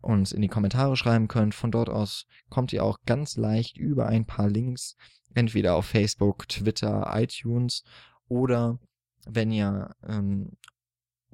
uns 0.07 0.31
in 0.31 0.41
die 0.41 0.47
Kommentare 0.47 0.95
schreiben 0.95 1.27
könnt. 1.27 1.53
Von 1.53 1.71
dort 1.71 1.89
aus 1.89 2.25
kommt 2.49 2.71
ihr 2.73 2.83
auch 2.83 2.99
ganz 3.05 3.35
leicht 3.35 3.77
über 3.77 4.07
ein 4.07 4.25
paar 4.25 4.49
Links, 4.49 4.95
entweder 5.33 5.75
auf 5.75 5.85
Facebook, 5.85 6.47
Twitter, 6.47 7.11
iTunes 7.13 7.83
oder 8.27 8.79
wenn 9.25 9.51
ihr 9.51 9.93
ähm, 10.07 10.53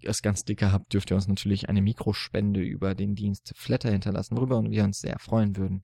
es 0.01 0.21
ganz 0.21 0.43
dicke 0.43 0.71
habt, 0.71 0.93
dürft 0.93 1.12
ihr 1.12 1.15
uns 1.15 1.27
natürlich 1.27 1.69
eine 1.69 1.81
Mikrospende 1.81 2.62
über 2.62 2.95
den 2.95 3.15
Dienst 3.15 3.53
Flatter 3.55 3.91
hinterlassen, 3.91 4.36
worüber 4.36 4.62
wir 4.63 4.83
uns 4.83 4.99
sehr 4.99 5.17
freuen 5.19 5.55
würden. 5.55 5.83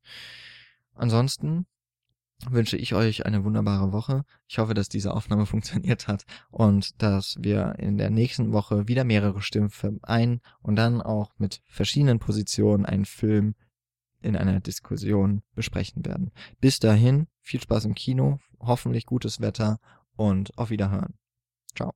Ansonsten 0.96 1.68
wünsche 2.48 2.78
ich 2.78 2.94
euch 2.94 3.26
eine 3.26 3.44
wunderbare 3.44 3.92
Woche. 3.92 4.24
Ich 4.48 4.60
hoffe, 4.60 4.74
dass 4.74 4.90
diese 4.90 5.14
Aufnahme 5.14 5.46
funktioniert 5.48 6.08
hat 6.08 6.26
und 6.50 7.02
dass 7.02 7.38
wir 7.40 7.76
in 7.80 7.98
der 7.98 8.10
nächsten 8.10 8.52
Woche 8.54 8.88
wieder 8.88 9.04
mehrere 9.04 9.42
Stimmen 9.42 9.72
ein 10.04 10.42
und 10.62 10.76
dann 10.76 11.02
auch 11.02 11.32
mit 11.38 11.62
verschiedenen 11.66 12.20
Positionen 12.20 12.86
einen 12.86 13.06
Film 13.06 13.56
in 14.22 14.36
einer 14.36 14.60
Diskussion 14.60 15.42
besprechen 15.56 16.06
werden. 16.06 16.32
Bis 16.60 16.80
dahin, 16.80 17.28
viel 17.42 17.62
Spaß 17.62 17.86
im 17.86 17.96
Kino, 17.96 18.40
hoffentlich 18.60 19.06
gutes 19.06 19.40
Wetter 19.40 19.80
und 20.16 20.58
auf 20.58 20.70
Wiederhören. 20.70 21.14
Ciao. 21.76 21.94